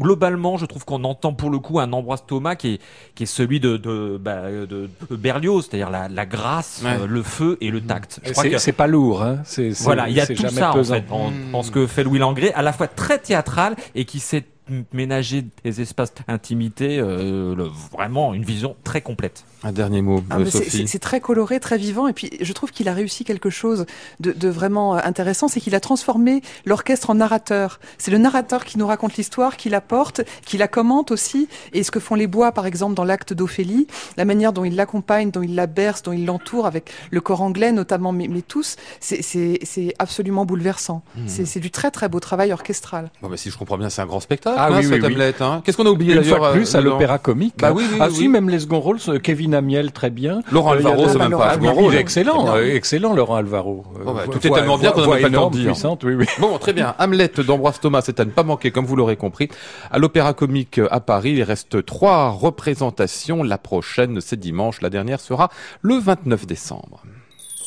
[0.00, 2.80] globalement, je trouve qu'on entend pour le coup un Ambroise Thomas qui est,
[3.14, 6.96] qui est celui de, de, bah, de, de Berlioz, c'est-à-dire la, la grâce, Ouais.
[7.00, 8.20] euh, le feu et le tact.
[8.24, 9.40] Je crois C'est que- c'est pas lourd, hein.
[9.44, 10.94] C'est c'est- voilà, il y a c'est tout ça en pesant.
[10.94, 14.20] fait, en, en ce que fait Louis Langrée, à la fois très théâtral et qui
[14.20, 14.44] sait
[14.92, 17.54] ménager des espaces d'intimité, euh,
[17.90, 19.44] vraiment une vision très complète.
[19.64, 20.86] Un dernier mot, ah, Sophie.
[20.86, 23.86] C'est très coloré, très vivant, et puis je trouve qu'il a réussi quelque chose
[24.20, 27.80] de, de vraiment intéressant, c'est qu'il a transformé l'orchestre en narrateur.
[27.98, 31.82] C'est le narrateur qui nous raconte l'histoire, qui la porte, qui la commente aussi, et
[31.82, 35.30] ce que font les bois, par exemple, dans l'acte d'Ophélie, la manière dont il l'accompagne,
[35.30, 38.76] dont il la berce, dont il l'entoure, avec le corps anglais notamment, mais, mais tous,
[39.00, 41.02] c'est absolument bouleversant.
[41.16, 41.20] Mmh.
[41.44, 43.10] C'est du très très beau travail orchestral.
[43.22, 45.32] Bon, si je comprends bien, c'est un grand spectacle, ah, hein, oui, oui, oui.
[45.40, 45.62] Hein.
[45.64, 47.54] Qu'est-ce qu'on a oublié d'ailleurs plus, à euh, l'opéra comique.
[47.58, 50.40] Bah, oui, oui, ah si, même les second rôles, Kevin Amiel très bien.
[50.50, 51.56] Laurent euh, Alvaro, c'est même pas
[51.92, 53.84] excellent, euh, excellent Laurent Alvaro.
[54.04, 55.74] Bon, bah, tout est tellement bien qu'on n'a pas le temps de dire.
[56.04, 56.26] Oui, oui.
[56.38, 56.94] Bon, très bien.
[56.98, 59.48] Hamlet d'Ambroise Thomas, c'est à ne pas manquer, comme vous l'aurez compris.
[59.90, 63.42] À l'Opéra Comique à Paris, il reste trois représentations.
[63.42, 64.80] La prochaine, c'est dimanche.
[64.80, 65.50] La dernière sera
[65.82, 67.02] le 29 décembre.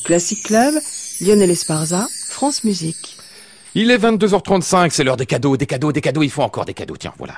[0.04, 0.74] Classic Club,
[1.22, 3.18] Lionel Esparza, France Musique.
[3.74, 6.24] Il est 22h35, c'est l'heure des cadeaux, des cadeaux, des cadeaux.
[6.24, 6.98] Il faut encore des cadeaux.
[6.98, 7.36] Tiens, voilà.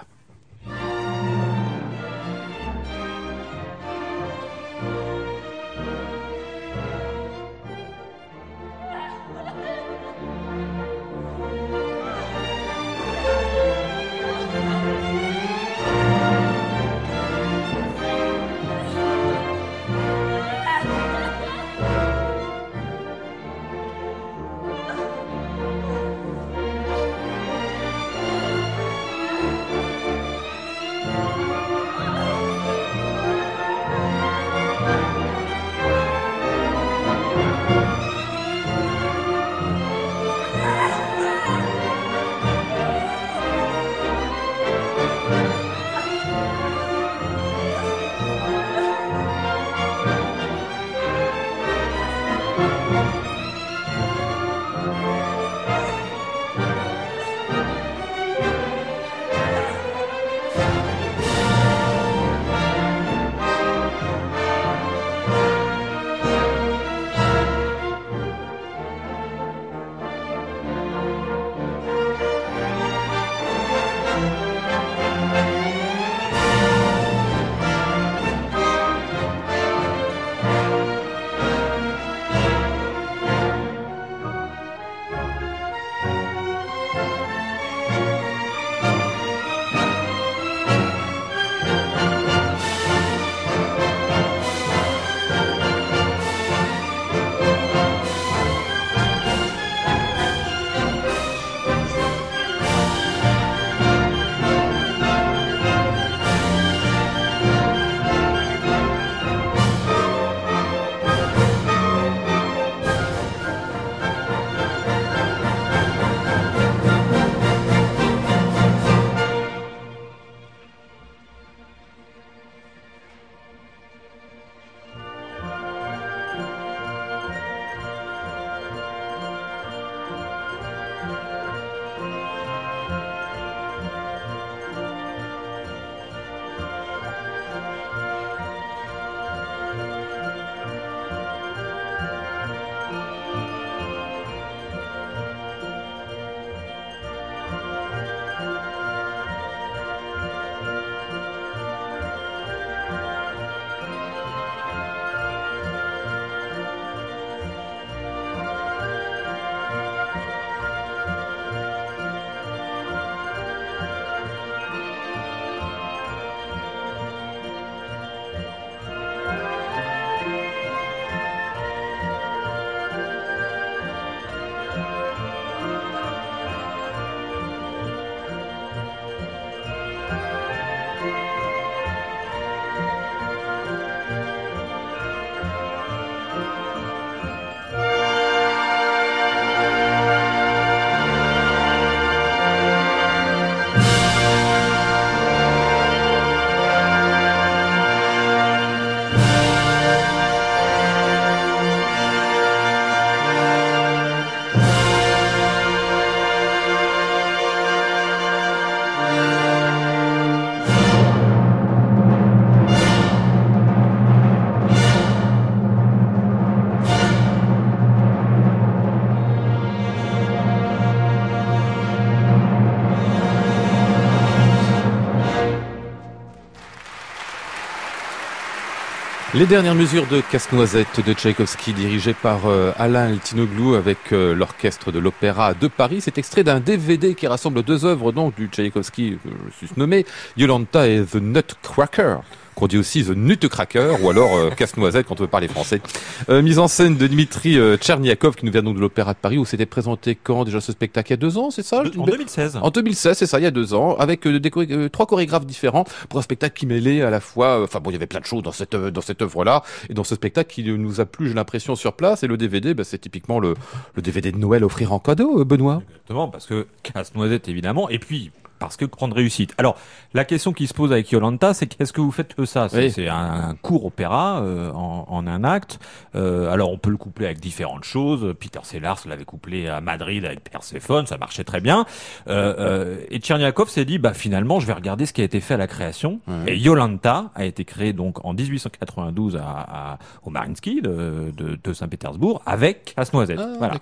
[229.35, 234.91] Les dernières mesures de Casse-Noisette de Tchaïkovski dirigées par euh, Alain Eltinoglou avec euh, l'orchestre
[234.91, 236.01] de l'Opéra de Paris.
[236.01, 240.05] C'est extrait d'un DVD qui rassemble deux œuvres donc du Tchaïkovski je suis nommé,
[240.37, 242.17] Yolanta et The Nutcracker.
[242.55, 245.81] Qu'on dit aussi The Nutcracker, ou alors euh, Casse-Noisette quand on veut parler français.
[246.29, 249.17] Euh, mise en scène de Dimitri euh, Tcherniakov, qui nous vient donc de l'Opéra de
[249.19, 251.09] Paris, où c'était présenté quand déjà ce spectacle?
[251.09, 251.83] Il y a deux ans, c'est ça?
[251.97, 252.59] En 2016.
[252.61, 255.05] En 2016, c'est ça, il y a deux ans, avec euh, des choré- euh, trois
[255.05, 258.07] chorégraphes différents pour un spectacle qui mêlait à la fois, enfin bon, il y avait
[258.07, 261.05] plein de choses dans cette dans cette œuvre-là et dans ce spectacle qui nous a
[261.05, 262.23] plu, j'ai l'impression sur place.
[262.23, 263.55] Et le DVD, bah, c'est typiquement le
[263.95, 265.81] le DVD de Noël offrir en cadeau, Benoît.
[265.89, 268.31] Exactement, parce que casse-noisette évidemment, et puis
[268.67, 269.53] parce que grande réussite.
[269.57, 269.75] Alors,
[270.13, 272.67] la question qui se pose avec Yolanta, c'est qu'est-ce que vous faites que ça?
[272.69, 273.07] C'est Oui.
[273.09, 275.79] un, un court opéra euh, en, en un acte.
[276.15, 278.33] Euh, alors, on peut le coupler avec différentes choses.
[278.39, 281.85] Peter Sellars l'avait couplé à Madrid avec Perséphone, ça marchait très bien.
[282.27, 285.39] Euh, euh, et Tcherniakov s'est dit, bah finalement, je vais regarder ce qui a été
[285.39, 286.19] fait à la création.
[286.47, 291.73] Et Yolanta a été créé donc en 1892 à, à- au Mariinsky de, de, de
[291.73, 293.39] Saint-Pétersbourg avec Casse-Noisette.
[293.39, 293.75] Ah, voilà.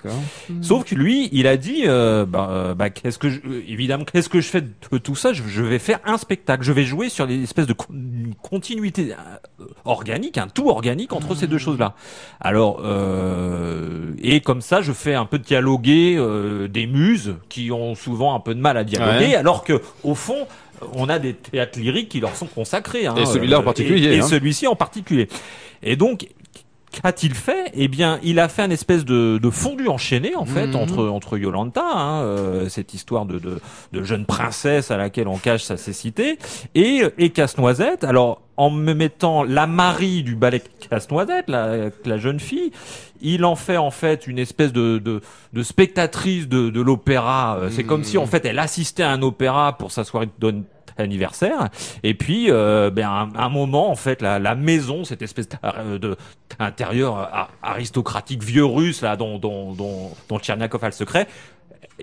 [0.62, 4.30] Sauf que lui, il a dit, euh, bah, euh, bah, qu'est-ce que je, évidemment, qu'est-ce
[4.30, 4.71] que je fais de
[5.04, 6.64] tout ça je, je vais faire un spectacle.
[6.64, 7.76] Je vais jouer sur les espèces de
[8.42, 9.14] continuité
[9.60, 11.96] euh, organique, un tout organique entre ces deux choses-là.
[12.40, 17.96] Alors, euh, et comme ça, je fais un peu dialoguer euh, des muses qui ont
[17.96, 19.36] souvent un peu de mal à dialoguer, Ouais.
[19.36, 20.48] alors que au fond.
[20.94, 23.06] On a des théâtres lyriques qui leur sont consacrés.
[23.06, 24.24] hein, Et celui-là en euh, particulier, Et, et hein.
[24.28, 25.28] celui-ci en particulier.
[25.84, 26.26] Et donc,
[26.92, 27.72] Qu'a-t-il fait?
[27.74, 30.76] Eh bien, il a fait un espèce de, de fondu enchaîné en fait Mhm.
[30.76, 33.62] entre entre Yolanta, hein, euh, cette histoire de, de
[33.94, 36.38] de jeune princesse à laquelle on cache sa cécité,
[36.76, 38.04] et et Casse-Noisette.
[38.04, 42.72] Alors, en me mettant la Marie du ballet Casse-Noisette, la, la jeune fille,
[43.22, 45.22] il en fait en fait une espèce de de,
[45.54, 47.58] de spectatrice de de l'opéra.
[47.62, 50.56] Euh, C'est comme si en fait elle assistait à un opéra pour sa soirée de
[51.02, 51.70] anniversaire.
[52.04, 56.16] Et puis euh, ben un, moment en fait la, maison cette espèce d'ar- de
[56.60, 59.74] intérieur a- aristocratique vieux russe là dont dont
[60.84, 61.28] a le secret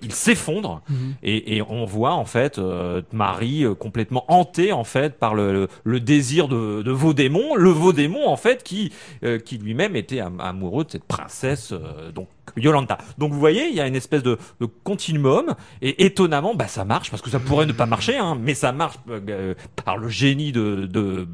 [0.03, 0.83] il s'effondre
[1.23, 5.53] et, et on voit en fait euh, Marie euh, complètement hantée en fait par le,
[5.53, 8.93] le, le désir de, de Vaudémon, le Vaudémon en fait qui
[9.25, 12.97] euh, qui lui-même était am- amoureux de cette princesse euh, donc Yolanta.
[13.19, 16.85] Donc vous voyez, il y a une espèce de, de continuum et étonnamment bah ça
[16.85, 20.09] marche parce que ça pourrait ne pas marcher hein, mais ça marche euh, par le
[20.09, 21.29] génie de, de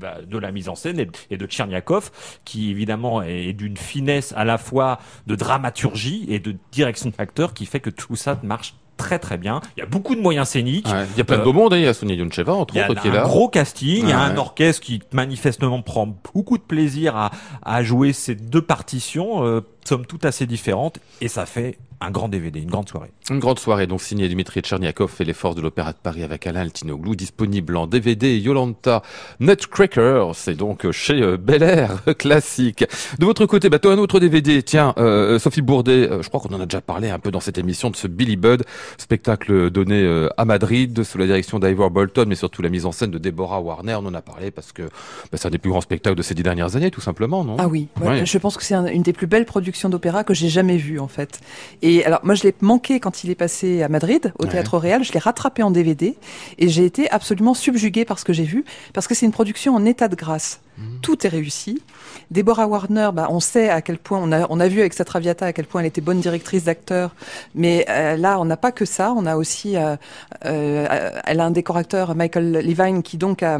[0.00, 2.10] bah, de la mise en scène et, et de Tcherniakov,
[2.44, 7.66] qui évidemment est d'une finesse à la fois de dramaturgie et de direction d'acteur qui
[7.66, 9.60] fait que tout ça marche très très bien.
[9.76, 10.86] Il y a beaucoup de moyens scéniques.
[10.86, 11.06] Ouais.
[11.14, 11.78] Il y a plein de Euh, beau monde, hein.
[11.78, 13.22] il y a Sonia Yoncheva, entre Il y a autres, qui est un là.
[13.22, 17.30] gros casting, il y a Ouais, un orchestre qui manifestement prend beaucoup de plaisir à,
[17.62, 22.28] à jouer ces deux partitions, euh, somme toute assez différentes, et ça fait un grand
[22.28, 23.10] DVD, une grande soirée.
[23.30, 26.46] Une grande soirée, donc signée Dimitri Tcherniakov et les forces de l'Opéra de Paris avec
[26.46, 29.02] Alain Altinoglou, disponible en DVD Yolanta
[29.40, 32.84] Nutcracker, c'est donc chez euh, Bel Air Classique.
[33.18, 36.40] De votre côté, bah, toi, un autre DVD, tiens, euh, Sophie Bourdet, euh, je crois
[36.40, 38.62] qu'on en a déjà parlé un peu dans cette émission de ce Billy Budd,
[38.98, 42.92] spectacle donné euh, à Madrid sous la direction d'Ivor Bolton, mais surtout la mise en
[42.92, 44.88] scène de Deborah Warner, on en a parlé parce que bah,
[45.34, 47.56] c'est un des plus grands spectacles de ces dix dernières années, tout simplement, non?
[47.58, 48.26] Ah oui, ouais, Ouais.
[48.26, 50.98] je pense que c'est un- une des plus belles productions d'opéra que j'ai jamais vues
[51.00, 51.40] en fait.
[51.82, 54.50] Et alors moi je l'ai manqué quand il est passé à Madrid au Ouais.
[54.50, 56.16] Théâtre Real, je l'ai rattrapé en DVD
[56.58, 59.74] et j'ai été absolument subjuguée par ce que j'ai vu parce que c'est une production
[59.74, 60.60] en état de grâce.
[61.02, 61.82] Tout est réussi.
[62.30, 65.04] Déborah Warner, bah, on sait à quel point on a, on a vu avec sa
[65.04, 67.14] Traviata à quel point elle était bonne directrice d'acteur,
[67.54, 69.96] mais euh, là on n'a pas que ça, on a aussi, euh,
[70.44, 73.58] euh, elle a un décorateur Michael Levine qui donc a,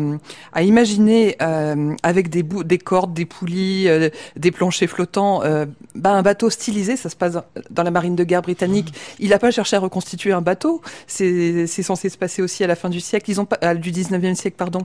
[0.52, 1.36] a imaginé
[2.02, 3.88] avec des, bouts, des cordes, des poulies,
[4.36, 5.42] des planchers flottants,
[5.94, 6.96] bah, un bateau stylisé.
[6.96, 7.38] Ça se passe
[7.70, 8.92] dans, la marine de guerre britannique.
[9.18, 10.80] Il n'a pas cherché à reconstituer un bateau.
[11.06, 13.30] C'est censé se passer aussi à la fin du siècle.
[13.30, 14.80] Ils ont pas, du 19e siècle, pardon.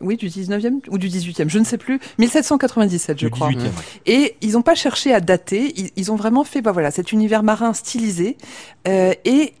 [0.00, 2.00] Oui, du 19e ou du 18e, je ne sais plus.
[2.18, 3.50] 1797, je Du crois.
[3.50, 3.70] 18e, ouais.
[4.06, 5.72] Et ils n'ont pas cherché à dater.
[5.76, 8.36] Ils, ils ont vraiment fait, bah voilà, cet univers marin stylisé
[8.88, 9.52] euh, et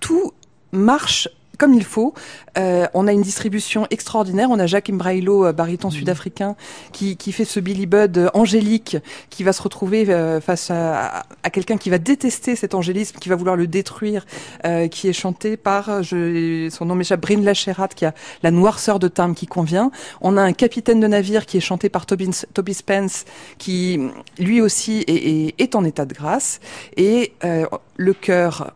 [0.00, 0.32] tout
[0.72, 1.28] marche
[1.62, 2.12] comme il faut.
[2.58, 4.50] Euh, on a une distribution extraordinaire.
[4.50, 6.56] On a Jacques Imbrailo, euh, baryton sud-africain,
[6.90, 8.96] qui, qui fait ce Billy Budd euh, angélique,
[9.30, 13.28] qui va se retrouver euh, face à, à quelqu'un qui va détester cet angélisme, qui
[13.28, 14.26] va vouloir le détruire,
[14.64, 18.50] euh, qui est chanté par, euh, je, son nom m'échappe, Bryn Lacherat, qui a la
[18.50, 19.92] noirceur de timbre qui convient.
[20.20, 23.24] On a un capitaine de navire qui est chanté par Toby, Toby Spence,
[23.58, 24.00] qui
[24.40, 26.58] lui aussi est, est, est en état de grâce.
[26.96, 28.74] Et euh, le chœur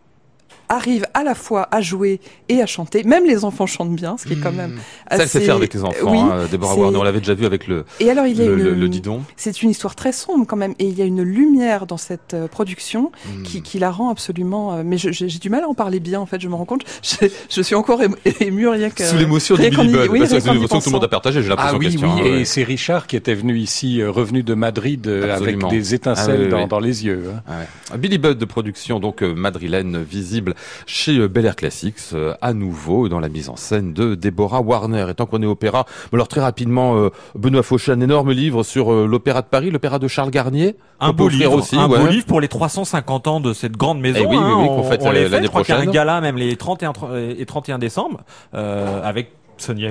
[0.68, 3.02] arrive à la fois à jouer et à chanter.
[3.04, 5.38] Même les enfants chantent bien, ce qui est quand même Ça, elle assez...
[5.38, 7.84] sait faire avec les enfants, Oui, hein, Deborah Warner, on l'avait déjà vu avec le,
[8.00, 8.64] Et alors il y a le, une...
[8.64, 9.22] le- le didon.
[9.36, 12.34] C'est une histoire très sombre quand même, et il y a une lumière dans cette
[12.34, 13.42] euh, production Hmm.
[13.42, 14.74] qui, qui la rend absolument.
[14.74, 16.40] euh, mais j'ai du mal à en parler bien en fait.
[16.40, 16.82] Je me rends compte.
[17.02, 18.00] Je, je suis encore
[18.40, 19.02] ému, rien que.
[19.04, 21.08] Sous l'émotion de Billy Budd, oui, parce que c'est l'émotion que tout le monde a
[21.08, 21.10] pensant.
[21.10, 21.78] partagé, j'ai Ah l'impression.
[21.78, 22.44] oui, question, oui, hein, et ouais.
[22.44, 25.68] c'est Richard qui était venu ici, revenu de Madrid, Absolument.
[25.68, 26.68] avec des étincelles Ah oui, dans, oui.
[26.68, 27.24] dans les yeux.
[27.34, 27.42] hein.
[27.48, 27.52] Ah
[27.92, 27.98] ouais.
[27.98, 30.54] Billy Budd de production donc euh, madrilène visible
[30.86, 34.60] chez euh, Bel Air Classics, euh, à nouveau dans la mise en scène de Déborah
[34.60, 35.06] Warner.
[35.10, 38.92] Et tant qu'on est opéra, alors très rapidement, euh, Benoît Fauché, un énorme livre sur
[38.92, 40.76] l'opéra de Paris, l'opéra de Charles Garnier.
[41.00, 44.18] Un beau livre aussi, un beau livre pour les 350 ans de cette grande maison.
[44.18, 45.88] Et eh oui, oui, oui, qu'on fête l'année prochaine.
[45.88, 46.92] un gala même les 31
[47.38, 48.20] et 31 décembre
[48.52, 49.90] avec Sonia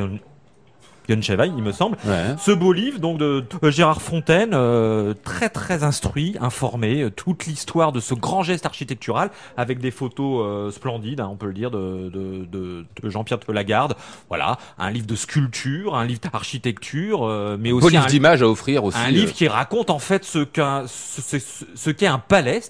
[1.10, 1.98] Yoncheva, il me semble.
[2.38, 7.92] Ce beau livre donc de, Gérard Fontaine, euh, très très instruit, informé, euh, toute l'histoire
[7.92, 11.72] de ce grand geste architectural avec des photos euh, splendides, hein, on peut le dire,
[11.72, 13.96] de, de, de, de Jean-Pierre de Lagarde.
[14.30, 17.28] Voilà, un livre de sculpture, un livre d'architecture,
[17.60, 18.98] mais aussi beau livre d'images à offrir aussi.
[18.98, 21.40] Un livre qui raconte en fait ce qu'un ce,
[21.76, 22.62] ce qu'est un palais.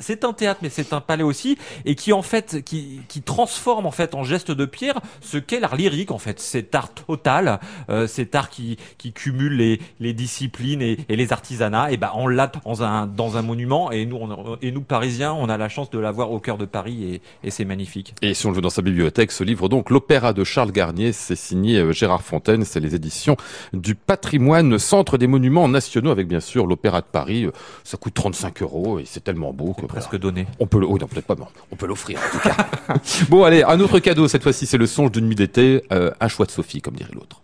[0.00, 3.86] C'est un théâtre, mais c'est un palais aussi, et qui en fait qui, qui transforme
[3.86, 7.60] en fait en geste de pierre ce qu'est l'art lyrique en fait, cet art total
[7.90, 12.10] euh, cet art qui, qui cumule les, les disciplines et, et, les artisanats, et ben
[12.14, 13.90] on l'a dans un, dans un monument.
[13.90, 16.64] Et nous, on, et nous Parisiens, on a la chance de l'avoir au cœur de
[16.64, 18.14] Paris et, et c'est magnifique.
[18.22, 21.12] Et si on le veut dans sa bibliothèque, ce livre donc l'Opéra de Charles Garnier,
[21.12, 23.36] c'est signé euh, Gérard Fontaine, c'est les éditions
[23.72, 27.44] du Patrimoine, Centre des Monuments Nationaux, avec bien sûr l'Opéra de Paris.
[27.44, 27.52] Euh,
[27.84, 30.46] ça coûte 35 euros et c'est tellement beau que presque donné.
[30.60, 31.36] On peut, le, oui, non peut-être pas,
[31.70, 32.56] on peut l'offrir en tout cas.
[33.28, 36.46] bon allez, un autre cadeau cette fois-ci, c'est le songe d'une nuit d'été, un choix
[36.46, 37.42] de Sophie, comme dirait l'autre.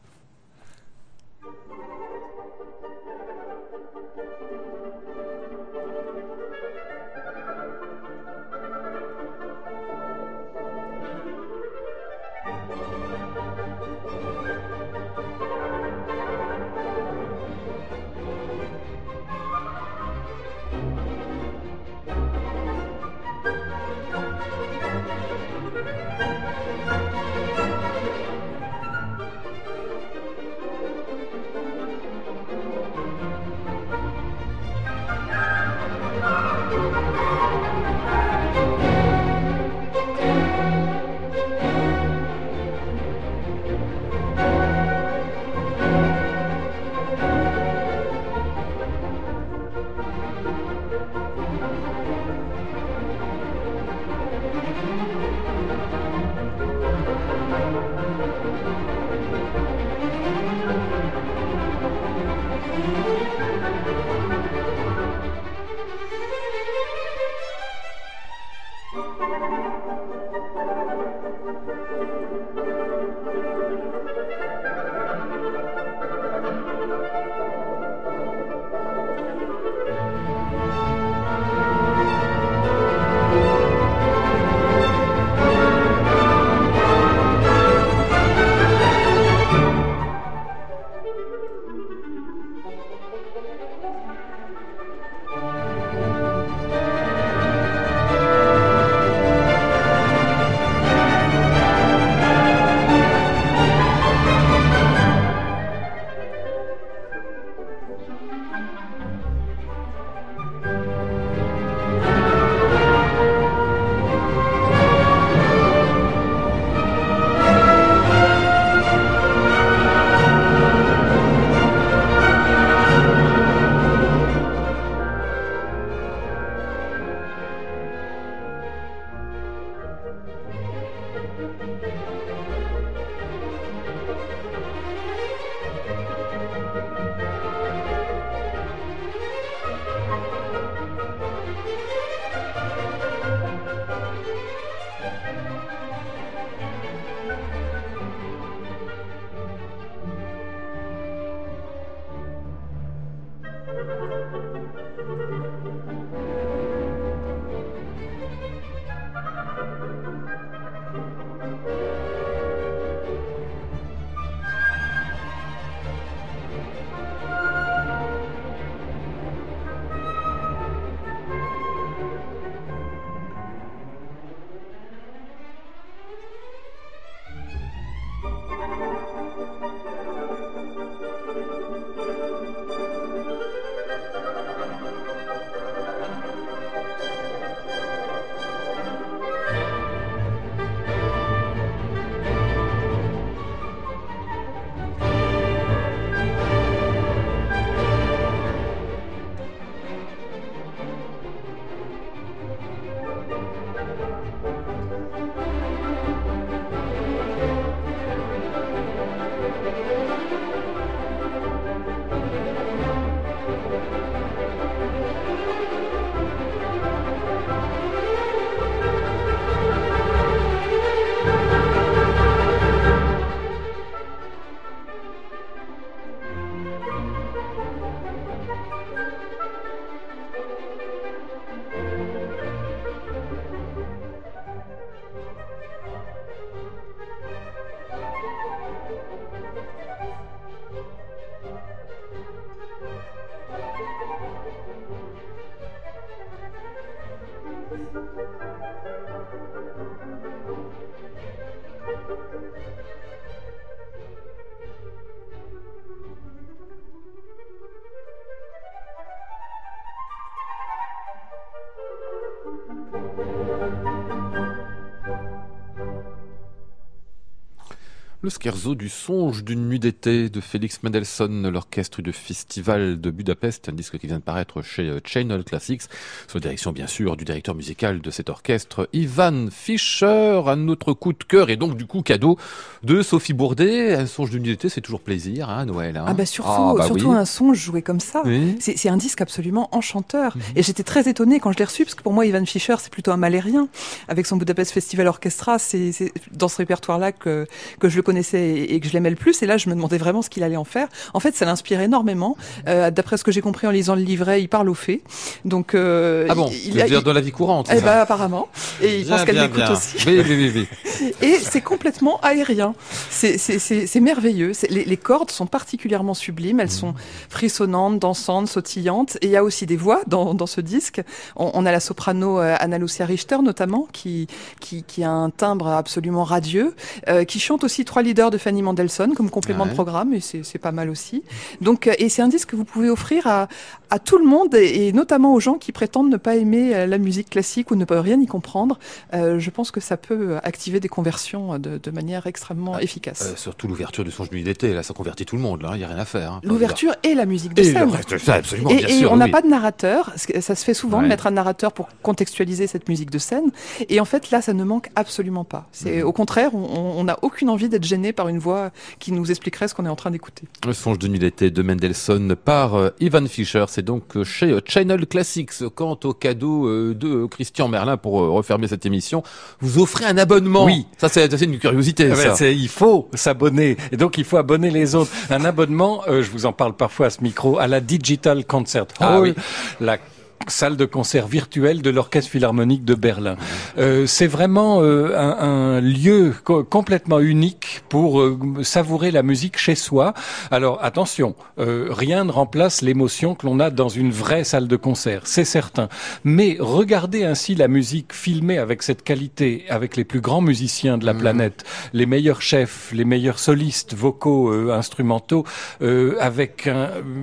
[268.28, 273.70] Le scherzo du songe d'une nuit d'été de Félix Mendelssohn, l'orchestre du festival de Budapest,
[273.70, 275.84] un disque qui vient de paraître chez euh, Channel Classics,
[276.26, 280.92] sous la direction bien sûr du directeur musical de cet orchestre, Ivan Fischer, un autre
[280.92, 282.36] coup de cœur et donc du coup cadeau
[282.82, 283.94] de Sophie Bourdet.
[283.94, 285.96] Un songe d'une nuit d'été, c'est toujours plaisir, hein, Noël.
[285.96, 288.22] Hein ah bah surtout, ah, bah surtout un songe joué comme ça.
[288.60, 290.36] C'est un disque absolument enchanteur.
[290.36, 290.42] Mhm.
[290.56, 292.92] Et j'étais très étonnée quand je l'ai reçu, parce que pour moi, Ivan Fischer, c'est
[292.92, 293.68] plutôt un malérien.
[294.06, 297.46] Avec son Budapest Festival Orchestra, c'est dans ce répertoire-là que,
[297.80, 299.42] que je le connaissais et, que je l'aimais le plus.
[299.42, 300.88] Et là, je me demandais vraiment ce qu'il allait en faire.
[301.14, 302.36] En fait, ça l'inspire énormément.
[302.66, 305.02] Euh, D'après ce que j'ai compris en lisant le livret, il parle aux fées.
[305.44, 307.68] Donc, euh, ah bon, il, dire dans la vie courante.
[307.72, 308.48] Eh bah, apparemment.
[308.82, 309.96] Et il pense qu'elle l'écoute aussi.
[310.06, 312.74] Oui, oui, oui, et c'est complètement aérien.
[313.10, 314.52] C'est merveilleux.
[314.68, 316.60] Les, les, cordes sont particulièrement sublimes.
[316.60, 316.94] Elles sont
[317.28, 319.16] frissonnantes, dansantes, sautillantes.
[319.20, 321.00] Et il y a aussi des voix dans, dans ce disque.
[321.36, 324.26] On, on, a la soprano euh, Anna Lucia Richter notamment, qui,
[324.60, 326.74] qui, qui a un timbre absolument radieux,
[327.08, 330.72] euh, qui chante aussi trois de Fanny Mendelssohn comme complément de programme, et c'est pas
[330.72, 331.22] mal aussi.
[331.60, 333.48] Donc, euh, et c'est un disque que vous pouvez offrir à,
[333.90, 336.98] à tout le monde, et, notamment aux gens qui prétendent ne pas aimer euh, la
[336.98, 338.78] musique classique ou ne peuvent rien y comprendre.
[339.14, 343.22] Euh, je pense que ça peut activer des conversions de, de manière extrêmement ah, efficace.
[343.22, 345.84] Euh, surtout l'ouverture du songe d'été, là, ça convertit tout le monde, là, il n'y
[345.84, 346.32] a rien à faire.
[346.32, 347.90] Hein, l'ouverture et la musique de scène.
[348.18, 351.06] ça, absolument, et, bien et on n'a pas de narrateur, ça se fait souvent de
[351.06, 353.50] mettre un narrateur pour contextualiser cette musique de scène,
[353.88, 355.68] et en fait là, ça ne manque absolument pas.
[355.72, 356.06] C'est mmh.
[356.06, 359.74] au contraire, on n'a aucune envie d'être gêné par une voix qui nous expliquerait ce
[359.74, 360.44] qu'on est en train d'écouter.
[360.66, 364.50] Le songe de nuit d'été de Mendelssohn par euh, Ivan Fischer, c'est donc euh, chez
[364.50, 365.50] euh, Channel Classics.
[365.74, 369.22] Quant au cadeau de Christian Merlin pour refermer cette émission,
[369.60, 370.64] vous offrez un abonnement.
[370.64, 372.10] Oui, ça c'est une curiosité.
[372.12, 372.48] Ah ça.
[372.48, 375.10] il faut s'abonner et donc il faut abonner les autres.
[375.30, 379.18] Un abonnement, je vous en parle parfois à ce micro, à la Digital Concert ah
[379.18, 379.34] Hall,
[379.80, 379.98] la
[380.46, 383.36] salle de concert virtuelle de l'Orchestre Philharmonique de Berlin.
[383.78, 386.34] Euh, c'est vraiment euh, un, un, lieu
[386.70, 390.14] complètement unique pour euh, savourer la musique chez soi.
[390.50, 394.76] Alors attention, euh, rien ne remplace l'émotion que l'on a dans une vraie salle de
[394.76, 395.88] concert, c'est certain.
[396.24, 401.06] Mais regardez ainsi la musique filmée avec cette qualité, avec les plus grands musiciens de
[401.06, 401.18] la mmh.
[401.18, 405.44] planète, les meilleurs chefs, les meilleurs solistes vocaux, instrumentaux,
[405.80, 406.68] avec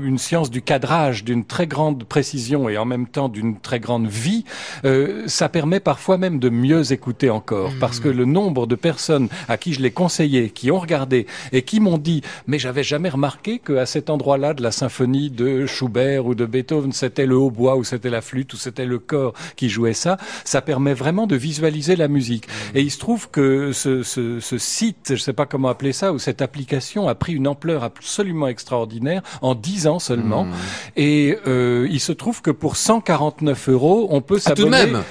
[0.03, 4.07] une science du cadrage d'une très grande précision et en même temps d'une très grande
[4.07, 4.45] vie,
[4.85, 7.71] euh, ça permet parfois même de mieux écouter encore.
[7.71, 7.79] Mmh.
[7.79, 11.63] Parce que le nombre de personnes à qui je l'ai conseillé, qui ont regardé et
[11.63, 16.25] qui m'ont dit mais j'avais jamais remarqué qu'à cet endroit-là de la symphonie de Schubert
[16.25, 19.69] ou de Beethoven, c'était le hautbois ou c'était la flûte ou c'était le corps qui
[19.69, 22.47] jouait ça, ça permet vraiment de visualiser la musique.
[22.47, 22.77] Mmh.
[22.77, 26.13] Et il se trouve que ce, ce, ce site, je sais pas comment appeler ça,
[26.13, 30.45] ou cette application a pris une ampleur absolument extraordinaire en dix ans seulement.
[30.45, 30.53] Mmh.
[30.97, 34.77] Et euh, il se trouve que pour 100 149 euros, on peut s'abonner.
[34.77, 35.03] Ah, tout de même.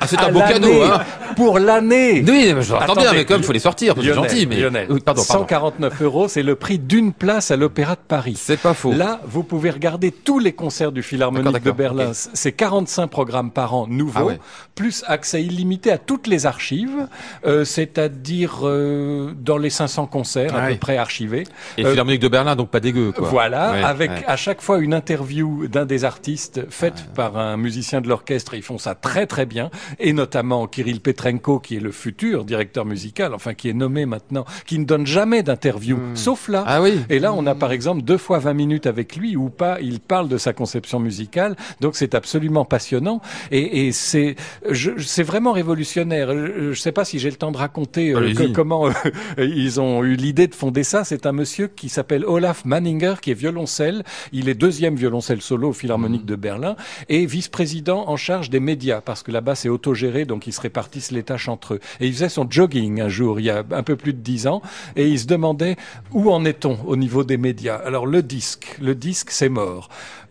[0.00, 1.00] Ah, c'est un beau cadeau, hein
[1.36, 4.56] Pour l'année Oui, mais je bien, mais comme il faut les sortir, c'est gentil, mais...
[4.56, 8.34] Lionel, pardon, 149 euros, c'est le prix d'une place à l'Opéra de Paris.
[8.38, 8.92] C'est pas faux.
[8.92, 12.12] Là, vous pouvez regarder tous les concerts du Philharmonique de Berlin.
[12.12, 14.42] C'est 45 programmes par an nouveaux, ah
[14.74, 17.08] plus accès illimité à toutes les archives,
[17.46, 21.44] euh, c'est-à-dire euh, dans les 500 concerts à ah peu près archivés.
[21.78, 23.28] Et euh, Philharmonique de Berlin, donc pas dégueu, quoi.
[23.28, 28.08] Voilà, avec à chaque fois une interview d'un des artistes faite par un musicien de
[28.08, 28.54] l'orchestre.
[28.54, 32.84] Ils font ça très très bien et notamment Kirill Petrenko, qui est le futur directeur
[32.84, 36.16] musical, enfin qui est nommé maintenant, qui ne donne jamais d'interview, hmm.
[36.16, 36.64] sauf là.
[36.66, 37.00] Ah oui.
[37.08, 40.00] Et là, on a par exemple deux fois 20 minutes avec lui ou pas, il
[40.00, 43.20] parle de sa conception musicale, donc c'est absolument passionnant
[43.50, 44.36] et, et c'est
[44.72, 46.28] c'est vraiment révolutionnaire.
[46.30, 48.92] Je ne sais pas si j'ai le temps de raconter euh, comment euh,
[49.38, 51.04] ils ont eu l'idée de fonder ça.
[51.04, 54.04] C'est un monsieur qui s'appelle Olaf Manninger, qui est violoncelle.
[54.32, 56.26] Il est deuxième violoncelle solo au Philharmonique hmm.
[56.26, 56.76] de Berlin
[57.08, 61.12] et vice-président en charge des médias, parce que là-bas c'est autogéré donc ils se répartissent
[61.12, 61.80] les tâches entre eux.
[62.00, 64.46] Et il faisait son jogging un jour, il y a un peu plus de dix
[64.46, 64.62] ans,
[64.96, 65.76] et il se demandait
[66.12, 67.76] où en est-on au niveau des médias.
[67.76, 69.88] Alors le disque, le disque c'est mort.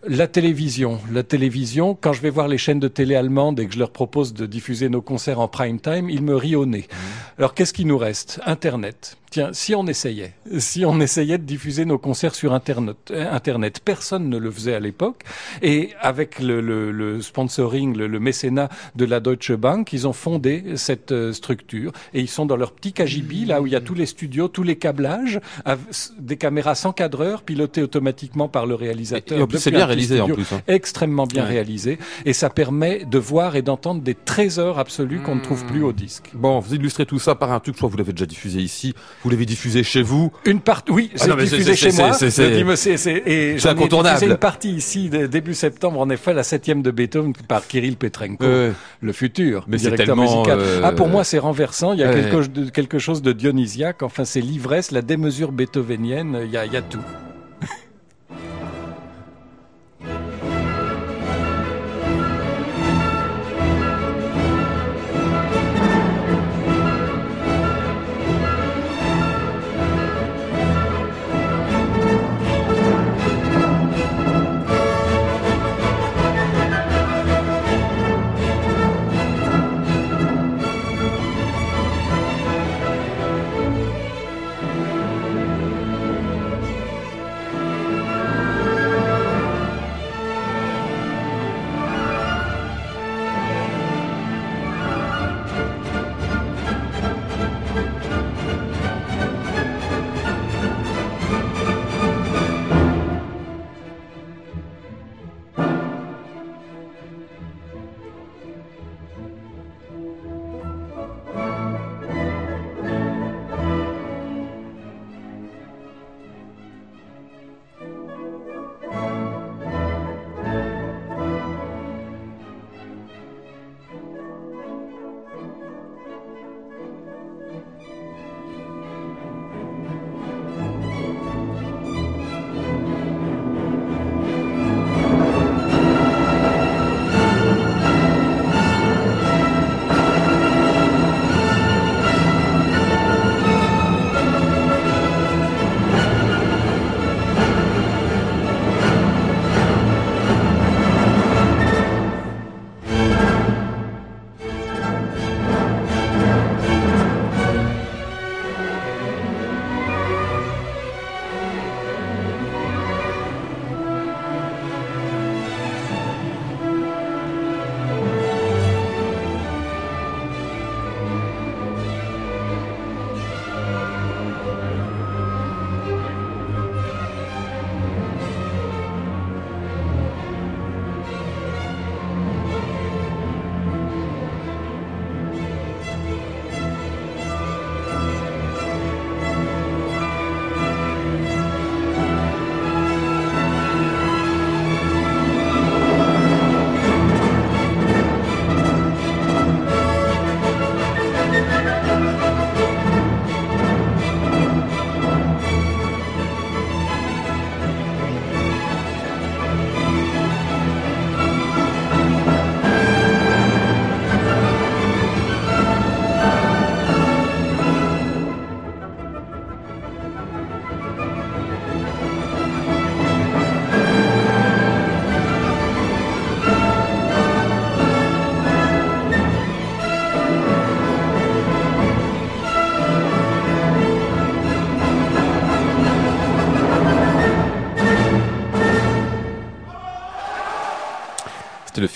[0.08, 3.74] La télévision, la télévision, quand je vais voir les chaînes de télé allemandes et que
[3.74, 6.86] je leur propose de diffuser nos concerts en prime time, ils me rient au nez.
[6.88, 7.38] Mmh.
[7.38, 8.40] Alors qu'est-ce qui nous reste?
[8.46, 9.16] Internet.
[9.30, 14.28] Tiens, si on essayait, si on essayait de diffuser nos concerts sur Internet, Internet, personne
[14.28, 15.24] ne le faisait à l'époque,
[15.62, 20.12] et avec le, le, le sponsoring, le, le, mécénat de la Deutsche Bank, ils ont
[20.12, 23.76] fondé cette euh, structure, et ils sont dans leur petit KGB, là où il y
[23.76, 25.40] a tous les studios, tous les câblages,
[26.18, 29.38] des caméras sans cadreur, pilotées automatiquement par le réalisateur.
[29.38, 30.52] Et, réalisé en plus.
[30.52, 30.60] Hein.
[30.68, 31.98] Extrêmement bien réalisé.
[32.24, 35.92] Et ça permet de voir et d'entendre des trésors absolus qu'on ne trouve plus au
[35.92, 36.30] disque.
[36.34, 38.60] Bon, vous illustrez tout ça par un truc, je crois que vous l'avez déjà diffusé
[38.60, 38.94] ici.
[39.22, 40.30] Vous l'avez diffusé chez vous.
[40.44, 42.12] Une partie, oui, Ah c'est diffusé c'est- chez c'est- moi.
[42.12, 44.16] c'est- c'est- c'est- c'est- c'est incontournable.
[44.16, 48.44] diffusé une partie ici début septembre, en effet, la septième de Beethoven par Kirill Petrenko,
[48.44, 50.58] le futur Mais c'est directeur musical.
[50.60, 51.92] euh, Ah, pour moi, c'est renversant.
[51.92, 52.14] Il y a ouais.
[52.14, 54.02] quelque, chose de, quelque chose de dionysiaque.
[54.02, 56.38] Enfin, c'est l'ivresse, la démesure beethovenienne.
[56.44, 57.00] Il y a, il y a tout.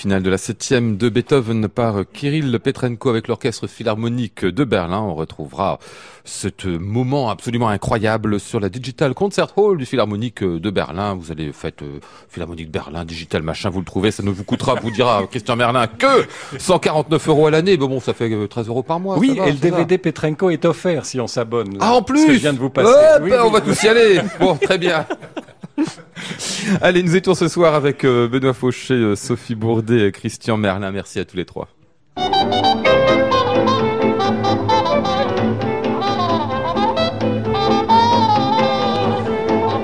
[0.01, 4.64] C'était le final de la septième de Beethoven par Kirill Petrenko avec l'orchestre philharmonique de
[4.64, 5.01] Berlin.
[5.01, 5.78] On retrouvera
[6.24, 6.48] ce
[6.78, 11.14] moment absolument incroyable sur la Digital Concert Hall du Philharmonique de Berlin.
[11.14, 11.98] Vous allez faites euh,
[12.30, 15.86] Philharmonique Berlin, Digital machin, vous le trouvez, ça ne vous coûtera, vous dira Christian Merlin,
[15.86, 16.26] que
[16.59, 17.72] 149 euros à l'année.
[17.72, 19.18] Mais bon, ça fait euh, 13 euros par mois.
[19.18, 19.70] Oui, va, et le va.
[19.70, 21.76] DVD Petrenko est offert si on s'abonne.
[21.80, 22.88] Ah, en plus Ce que je viens de vous passer.
[22.88, 23.53] Hop, Oui, On oui.
[23.53, 25.05] va tous y aller Bon, très bien
[26.81, 30.91] Allez, nous étions ce soir avec euh, Benoît Fauché, euh, Sophie Bourdet, et Christian Merlin.
[30.91, 31.68] Merci à tous les trois.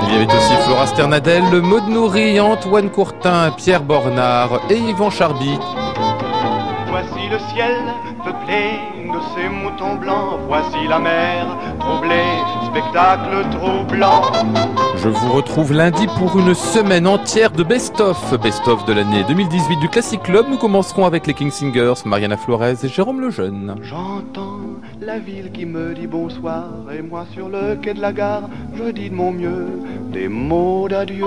[0.02, 5.58] Il y avait aussi Flora Sternadel, Maud Nourri, Antoine Courtin, Pierre Bornard et Yvan Charby.
[6.88, 7.76] Voici le ciel
[8.24, 8.78] peuplé
[9.12, 10.40] de ces moutons blancs.
[10.46, 11.46] Voici la mer
[11.78, 12.38] troublée,
[12.76, 14.22] spectacle troublant.
[14.96, 18.38] Je vous retrouve lundi pour une semaine entière de best-of.
[18.42, 20.46] Best-of de l'année 2018 du Classic Club.
[20.50, 23.76] Nous commencerons avec les King Singers, Mariana Flores et Jérôme Lejeune.
[23.82, 24.60] J'entends
[25.00, 28.90] la ville qui me dit bonsoir et moi sur le quai de la gare, je
[28.90, 29.68] dis de mon mieux
[30.12, 31.24] des mots d'adieu.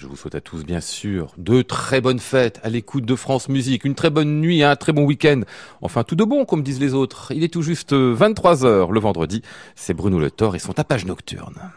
[0.00, 3.14] Et je vous souhaite à tous, bien sûr, de très bonnes fêtes à l'écoute de
[3.14, 5.42] France Musique, une très bonne nuit, un très bon week-end.
[5.82, 7.32] Enfin, tout de bon, comme disent les autres.
[7.32, 9.42] Il est tout juste 23h le vendredi.
[9.74, 11.70] C'est Bruno Le Thor et son tapage nocturne.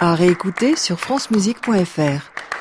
[0.00, 2.53] À réécouter sur francemusique.fr.